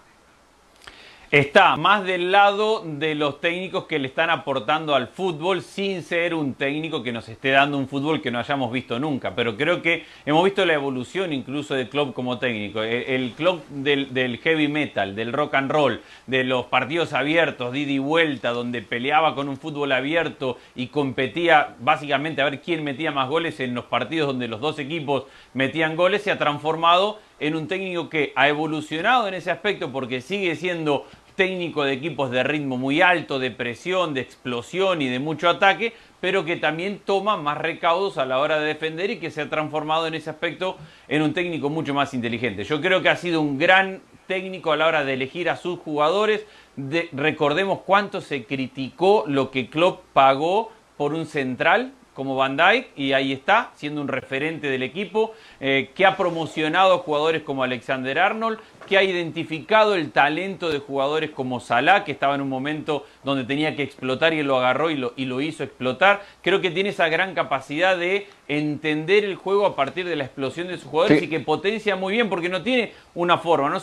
Está 1.33 1.77
más 1.77 2.05
del 2.05 2.31
lado 2.31 2.83
de 2.85 3.15
los 3.15 3.41
técnicos 3.41 3.85
que 3.85 3.97
le 3.97 4.07
están 4.07 4.29
aportando 4.29 4.93
al 4.93 5.07
fútbol 5.07 5.63
sin 5.63 6.03
ser 6.03 6.35
un 6.35 6.53
técnico 6.53 7.01
que 7.01 7.11
nos 7.11 7.27
esté 7.27 7.49
dando 7.49 7.79
un 7.79 7.87
fútbol 7.87 8.21
que 8.21 8.29
no 8.29 8.37
hayamos 8.37 8.71
visto 8.71 8.99
nunca. 8.99 9.33
Pero 9.33 9.57
creo 9.57 9.81
que 9.81 10.05
hemos 10.27 10.43
visto 10.43 10.63
la 10.63 10.75
evolución 10.75 11.33
incluso 11.33 11.73
de 11.73 11.89
Klopp 11.89 12.13
como 12.13 12.37
técnico. 12.37 12.83
El, 12.83 13.33
del, 13.69 14.13
del 14.13 14.37
heavy 14.37 14.67
metal, 14.67 15.15
del 15.15 15.33
rock 15.33 15.55
and 15.55 15.71
roll, 15.71 16.01
de 16.27 16.43
los 16.43 16.65
partidos 16.65 17.13
abiertos, 17.13 17.71
de 17.71 17.79
ida 17.79 17.93
y 17.93 17.97
vuelta, 17.97 18.51
donde 18.51 18.83
peleaba 18.83 19.33
con 19.33 19.49
un 19.49 19.57
fútbol 19.57 19.91
abierto 19.91 20.59
y 20.75 20.89
competía 20.89 21.73
básicamente 21.79 22.43
a 22.43 22.45
ver 22.45 22.61
quién 22.61 22.83
metía 22.83 23.11
más 23.11 23.27
goles 23.27 23.59
en 23.59 23.73
los 23.73 23.85
partidos 23.85 24.27
donde 24.27 24.47
los 24.47 24.61
dos 24.61 24.77
equipos 24.77 25.23
metían 25.55 25.95
goles, 25.95 26.21
se 26.21 26.29
ha 26.29 26.37
transformado 26.37 27.17
en 27.39 27.55
un 27.55 27.67
técnico 27.67 28.07
que 28.07 28.31
ha 28.35 28.47
evolucionado 28.47 29.27
en 29.27 29.33
ese 29.33 29.51
aspecto 29.51 29.91
porque 29.91 30.21
sigue 30.21 30.55
siendo 30.55 31.05
técnico 31.35 31.83
de 31.83 31.93
equipos 31.93 32.31
de 32.31 32.43
ritmo 32.43 32.77
muy 32.77 33.01
alto, 33.01 33.39
de 33.39 33.51
presión, 33.51 34.13
de 34.13 34.21
explosión 34.21 35.01
y 35.01 35.09
de 35.09 35.19
mucho 35.19 35.49
ataque, 35.49 35.93
pero 36.19 36.45
que 36.45 36.55
también 36.55 37.01
toma 37.03 37.37
más 37.37 37.57
recaudos 37.57 38.17
a 38.17 38.25
la 38.25 38.39
hora 38.39 38.59
de 38.59 38.67
defender 38.67 39.09
y 39.11 39.17
que 39.17 39.31
se 39.31 39.41
ha 39.41 39.49
transformado 39.49 40.07
en 40.07 40.13
ese 40.13 40.29
aspecto 40.29 40.77
en 41.07 41.21
un 41.21 41.33
técnico 41.33 41.69
mucho 41.69 41.93
más 41.93 42.13
inteligente. 42.13 42.63
Yo 42.63 42.79
creo 42.81 43.01
que 43.01 43.09
ha 43.09 43.15
sido 43.15 43.41
un 43.41 43.57
gran 43.57 44.01
técnico 44.27 44.71
a 44.71 44.77
la 44.77 44.87
hora 44.87 45.03
de 45.03 45.13
elegir 45.13 45.49
a 45.49 45.57
sus 45.57 45.79
jugadores. 45.79 46.45
De- 46.75 47.09
recordemos 47.11 47.79
cuánto 47.85 48.21
se 48.21 48.45
criticó 48.45 49.25
lo 49.27 49.51
que 49.51 49.69
Klopp 49.69 50.01
pagó 50.13 50.71
por 50.97 51.13
un 51.13 51.25
central 51.25 51.91
como 52.13 52.35
Van 52.35 52.57
Dijk 52.57 52.87
y 52.95 53.13
ahí 53.13 53.31
está, 53.33 53.71
siendo 53.75 54.01
un 54.01 54.07
referente 54.07 54.67
del 54.67 54.83
equipo, 54.83 55.33
eh, 55.59 55.91
que 55.95 56.05
ha 56.05 56.15
promocionado 56.17 56.99
jugadores 56.99 57.41
como 57.43 57.63
Alexander 57.63 58.19
Arnold, 58.19 58.59
que 58.87 58.97
ha 58.97 59.03
identificado 59.03 59.95
el 59.95 60.11
talento 60.11 60.69
de 60.69 60.79
jugadores 60.79 61.29
como 61.31 61.59
Salah, 61.59 62.03
que 62.03 62.11
estaba 62.11 62.35
en 62.35 62.41
un 62.41 62.49
momento 62.49 63.05
donde 63.23 63.45
tenía 63.45 63.75
que 63.75 63.83
explotar 63.83 64.33
y 64.33 64.39
él 64.39 64.47
lo 64.47 64.57
agarró 64.57 64.91
y 64.91 64.95
lo, 64.97 65.13
y 65.15 65.25
lo 65.25 65.41
hizo 65.41 65.63
explotar. 65.63 66.21
Creo 66.41 66.61
que 66.61 66.69
tiene 66.69 66.89
esa 66.89 67.07
gran 67.07 67.33
capacidad 67.33 67.97
de 67.97 68.27
entender 68.47 69.23
el 69.23 69.35
juego 69.35 69.65
a 69.65 69.75
partir 69.75 70.05
de 70.05 70.15
la 70.15 70.25
explosión 70.25 70.67
de 70.67 70.77
sus 70.77 70.87
jugadores 70.87 71.19
Sí. 71.19 71.25
y 71.25 71.29
que 71.29 71.39
potencia 71.39 71.95
muy 71.95 72.13
bien 72.13 72.29
porque 72.29 72.49
no 72.49 72.61
tiene 72.61 72.91
una 73.15 73.37
forma. 73.37 73.69
No 73.69 73.79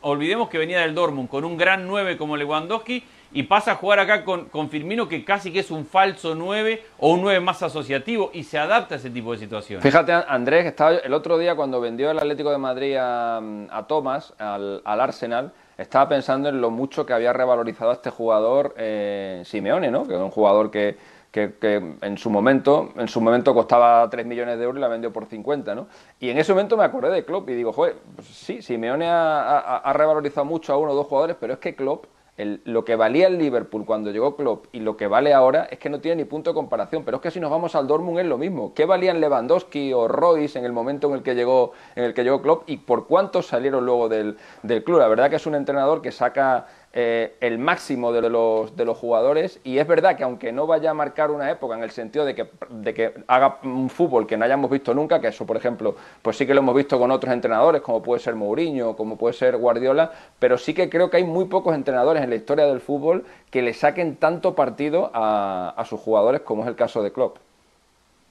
olvidemos 0.00 0.48
que 0.48 0.58
venía 0.58 0.80
del 0.80 0.94
Dortmund 0.94 1.28
con 1.28 1.44
un 1.44 1.56
gran 1.56 1.86
9 1.86 2.16
como 2.16 2.36
Lewandowski 2.36 3.04
y 3.32 3.42
pasa 3.44 3.72
a 3.72 3.74
jugar 3.74 3.98
acá 4.00 4.24
con, 4.24 4.46
con 4.46 4.70
Firmino 4.70 5.08
que 5.08 5.24
casi 5.24 5.52
que 5.52 5.60
es 5.60 5.70
un 5.70 5.84
falso 5.84 6.34
9 6.34 6.82
o 6.98 7.12
un 7.12 7.20
9 7.22 7.40
más 7.40 7.62
asociativo 7.62 8.30
y 8.32 8.44
se 8.44 8.58
adapta 8.58 8.94
a 8.94 8.98
ese 8.98 9.10
tipo 9.10 9.32
de 9.32 9.38
situaciones. 9.38 9.82
Fíjate, 9.82 10.12
Andrés, 10.12 10.66
estaba 10.66 10.92
el 10.96 11.12
otro 11.12 11.36
día 11.38 11.54
cuando 11.54 11.80
vendió 11.80 12.10
el 12.10 12.18
Atlético 12.18 12.50
de 12.50 12.58
Madrid 12.58 12.96
a, 12.98 13.36
a 13.70 13.86
Thomas, 13.86 14.32
al, 14.38 14.80
al 14.84 15.00
Arsenal, 15.00 15.52
estaba 15.76 16.08
pensando 16.08 16.48
en 16.48 16.60
lo 16.60 16.70
mucho 16.70 17.04
que 17.06 17.12
había 17.12 17.32
revalorizado 17.32 17.90
a 17.90 17.94
este 17.94 18.10
jugador 18.10 18.74
eh, 18.78 19.42
Simeone, 19.44 19.90
¿no? 19.90 20.06
Que 20.06 20.14
es 20.14 20.20
un 20.20 20.30
jugador 20.30 20.70
que, 20.70 20.96
que- 21.30 21.94
en 22.00 22.18
su 22.18 22.30
momento 22.30 22.88
en 22.96 23.06
su 23.06 23.20
momento 23.20 23.54
costaba 23.54 24.08
3 24.10 24.26
millones 24.26 24.58
de 24.58 24.64
euros 24.64 24.78
y 24.78 24.80
la 24.80 24.88
vendió 24.88 25.12
por 25.12 25.26
50, 25.26 25.74
¿no? 25.74 25.86
Y 26.18 26.30
en 26.30 26.38
ese 26.38 26.52
momento 26.52 26.76
me 26.76 26.82
acordé 26.82 27.10
de 27.10 27.24
Klopp 27.24 27.48
y 27.50 27.54
digo, 27.54 27.72
joder, 27.72 27.94
pues 28.16 28.26
sí, 28.26 28.60
Simeone 28.62 29.06
ha- 29.06 29.76
ha 29.76 29.92
revalorizado 29.92 30.44
mucho 30.46 30.72
a 30.72 30.78
uno 30.78 30.92
o 30.92 30.94
dos 30.96 31.06
jugadores, 31.06 31.36
pero 31.38 31.52
es 31.52 31.58
que 31.60 31.76
Klopp 31.76 32.06
el- 32.38 32.62
lo 32.64 32.84
que 32.84 32.96
valía 32.96 33.26
el 33.26 33.36
Liverpool 33.36 33.84
cuando 33.84 34.10
llegó 34.10 34.36
Klopp 34.36 34.66
y 34.72 34.80
lo 34.80 34.96
que 34.96 35.06
vale 35.08 35.34
ahora 35.34 35.64
es 35.70 35.78
que 35.78 35.90
no 35.90 36.00
tiene 36.00 36.22
ni 36.22 36.24
punto 36.24 36.50
de 36.50 36.54
comparación. 36.54 37.04
Pero 37.04 37.18
es 37.18 37.22
que 37.22 37.30
si 37.30 37.40
nos 37.40 37.50
vamos 37.50 37.74
al 37.74 37.86
Dortmund 37.86 38.20
es 38.20 38.26
lo 38.26 38.38
mismo. 38.38 38.72
¿Qué 38.74 38.86
valían 38.86 39.20
Lewandowski 39.20 39.92
o 39.92 40.08
Royce 40.08 40.58
en 40.58 40.64
el 40.64 40.72
momento 40.72 41.08
en 41.08 41.14
el 41.14 41.22
que 41.22 41.34
llegó, 41.34 41.72
en 41.96 42.04
el 42.04 42.14
que 42.14 42.24
llegó 42.24 42.40
Klopp 42.40 42.62
y 42.70 42.78
por 42.78 43.06
cuántos 43.06 43.46
salieron 43.48 43.84
luego 43.84 44.08
del, 44.08 44.38
del 44.62 44.82
club? 44.84 44.98
La 45.00 45.08
verdad 45.08 45.28
que 45.28 45.36
es 45.36 45.46
un 45.46 45.54
entrenador 45.56 46.00
que 46.00 46.12
saca 46.12 46.66
eh, 46.94 47.36
el 47.40 47.58
máximo 47.58 48.12
de 48.12 48.28
los, 48.30 48.74
de 48.74 48.84
los 48.86 48.96
jugadores 48.96 49.60
y 49.62 49.78
es 49.78 49.86
verdad 49.86 50.16
que 50.16 50.24
aunque 50.24 50.52
no 50.52 50.66
vaya 50.66 50.90
a 50.90 50.94
marcar 50.94 51.30
una 51.30 51.50
época 51.50 51.76
en 51.76 51.82
el 51.82 51.90
sentido 51.90 52.24
de 52.24 52.34
que, 52.34 52.48
de 52.70 52.94
que 52.94 53.14
haga 53.26 53.58
un 53.62 53.90
fútbol 53.90 54.26
que 54.26 54.36
no 54.38 54.46
hayamos 54.46 54.70
visto 54.70 54.94
nunca, 54.94 55.20
que 55.20 55.28
eso 55.28 55.44
por 55.44 55.56
ejemplo, 55.56 55.96
pues 56.22 56.38
sí 56.38 56.46
que 56.46 56.54
lo 56.54 56.60
hemos 56.60 56.74
visto 56.74 56.98
con 56.98 57.10
otros 57.10 57.32
entrenadores 57.32 57.82
como 57.82 58.02
puede 58.02 58.20
ser 58.20 58.34
Mourinho, 58.36 58.96
como 58.96 59.16
puede 59.18 59.34
ser 59.34 59.56
Guardiola, 59.58 60.12
pero 60.38 60.56
sí 60.56 60.72
que 60.72 60.88
creo 60.88 61.10
que 61.10 61.18
hay 61.18 61.24
muy 61.24 61.44
pocos 61.44 61.74
entrenadores 61.74 62.22
en 62.22 62.30
la 62.30 62.36
historia 62.36 62.66
del 62.66 62.80
fútbol 62.80 63.24
que 63.50 63.60
le 63.62 63.74
saquen 63.74 64.16
tanto 64.16 64.54
partido 64.54 65.10
a, 65.12 65.74
a 65.76 65.84
sus 65.84 66.00
jugadores 66.00 66.40
como 66.40 66.62
es 66.62 66.68
el 66.68 66.76
caso 66.76 67.02
de 67.02 67.12
Klopp. 67.12 67.36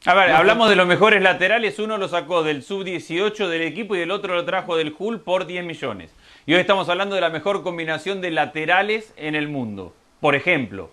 A 0.05 0.13
ver, 0.13 0.29
hablamos 0.31 0.69
de 0.69 0.75
los 0.75 0.87
mejores 0.87 1.21
laterales. 1.21 1.79
Uno 1.79 1.97
lo 1.97 2.07
sacó 2.07 2.43
del 2.43 2.63
sub-18 2.63 3.47
del 3.47 3.63
equipo 3.63 3.95
y 3.95 3.99
el 4.01 4.11
otro 4.11 4.35
lo 4.35 4.45
trajo 4.45 4.77
del 4.77 4.95
Hull 4.97 5.19
por 5.21 5.47
10 5.47 5.65
millones. 5.65 6.13
Y 6.45 6.53
hoy 6.53 6.61
estamos 6.61 6.87
hablando 6.87 7.15
de 7.15 7.21
la 7.21 7.29
mejor 7.29 7.63
combinación 7.63 8.21
de 8.21 8.31
laterales 8.31 9.13
en 9.17 9.35
el 9.35 9.47
mundo. 9.49 9.93
Por 10.21 10.35
ejemplo. 10.35 10.91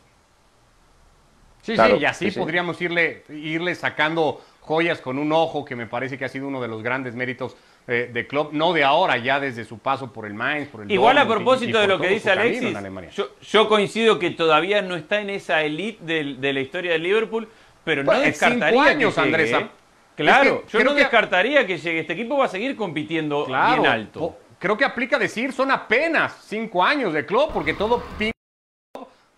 Sí, 1.63 1.75
Claro, 1.75 1.97
sí, 1.97 2.03
y 2.03 2.05
así 2.05 2.25
sí, 2.27 2.31
sí. 2.33 2.39
podríamos 2.41 2.81
irle, 2.83 3.25
irle 3.31 3.75
sacando 3.75 4.43
joyas 4.61 5.01
con 5.01 5.19
un 5.19 5.33
ojo, 5.33 5.65
que 5.65 5.77
me 5.77 5.87
parece 5.87 6.19
que 6.19 6.25
ha 6.25 6.29
sido 6.29 6.49
uno 6.49 6.61
de 6.61 6.69
los 6.69 6.83
grandes 6.83 7.15
méritos 7.15 7.57
eh, 7.87 8.11
de 8.13 8.27
Klopp, 8.27 8.53
no 8.55 8.73
de 8.73 8.83
ahora, 8.83 9.19
ya 9.19 9.39
desde 9.41 9.65
su 9.67 9.79
paso 9.79 10.11
por 10.13 10.25
el 10.27 10.33
Mainz, 10.35 10.69
por 10.69 10.83
el 10.83 10.91
Igual 10.91 11.19
a 11.19 11.25
Dortmund 11.27 11.39
y- 11.39 11.43
y 11.43 11.45
propósito 11.45 11.81
de 11.81 11.87
lo 11.87 11.99
que 12.01 12.09
dice 12.09 12.31
Alexis, 12.31 12.75
yo, 13.15 13.29
yo 13.43 13.69
coincido 13.69 14.19
que 14.19 14.31
todavía 14.31 14.81
no 14.81 14.97
está 14.97 15.21
en 15.21 15.29
esa 15.29 15.63
elite 15.63 16.03
del- 16.05 16.41
de, 16.41 16.53
la 16.55 16.61
historia 16.61 16.93
del 16.93 17.03
Liverpool, 17.03 17.47
pero 17.85 18.03
no 18.03 18.07
Pues, 18.13 18.19
cinco 18.19 18.31
descartaría 18.31 18.83
años, 18.83 19.15
que 19.15 19.21
llegue, 19.21 19.35
Andrés. 19.37 19.53
¿eh? 19.53 19.71
Claro, 20.17 20.63
Es 20.67 20.73
que 20.73 20.79
yo 20.79 20.85
no 20.85 20.95
que- 20.95 21.01
descartaría 21.01 21.67
que 21.67 21.79
llegue. 21.79 22.01
Este 22.01 22.13
equipo 22.13 22.39
va 22.39 22.45
a 22.47 22.49
seguir 22.49 22.77
compitiendo 22.77 23.45
Claro. 23.47 23.83
bien 23.83 23.93
alto. 23.93 24.39
Creo 24.59 24.77
que 24.77 24.85
aplica 24.85 25.19
decir, 25.19 25.53
son 25.53 25.71
apenas 25.71 26.45
cinco 26.47 26.83
años 26.85 27.13
de 27.13 27.27
club, 27.27 27.51
porque 27.53 27.75
todo 27.75 28.03
pinta 28.17 28.35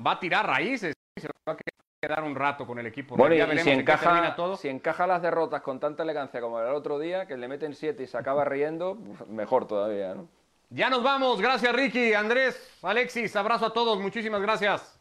va 0.06 0.12
a 0.12 0.20
tirar 0.20 0.46
raíces. 0.46 0.92
Se 1.20 1.28
va 1.48 1.54
a 1.54 1.56
quedar 2.00 2.22
un 2.22 2.34
rato 2.34 2.66
con 2.66 2.78
el 2.78 2.86
equipo. 2.86 3.16
Bueno, 3.16 3.34
y, 3.34 3.38
Ya 3.38 3.44
y 3.44 3.48
veremos 3.48 3.64
si, 3.64 3.70
encaja, 3.70 4.36
todo. 4.36 4.56
si 4.56 4.68
encaja 4.68 5.06
las 5.06 5.22
derrotas 5.22 5.62
con 5.62 5.80
tanta 5.80 6.02
elegancia 6.02 6.40
como 6.40 6.60
el 6.60 6.66
otro 6.74 6.98
día, 6.98 7.26
que 7.26 7.36
le 7.36 7.48
meten 7.48 7.74
siete 7.74 8.02
y 8.02 8.06
se 8.06 8.16
acaba 8.18 8.44
riendo, 8.44 8.98
mejor 9.28 9.66
todavía, 9.66 10.14
¿no? 10.14 10.28
Ya 10.68 10.90
nos 10.90 11.02
vamos. 11.02 11.40
Gracias, 11.40 11.72
Ricky, 11.74 12.12
Andrés, 12.12 12.76
Alexis. 12.82 13.34
Abrazo 13.36 13.66
a 13.66 13.72
todos. 13.72 13.98
Muchísimas 13.98 14.42
gracias. 14.42 15.00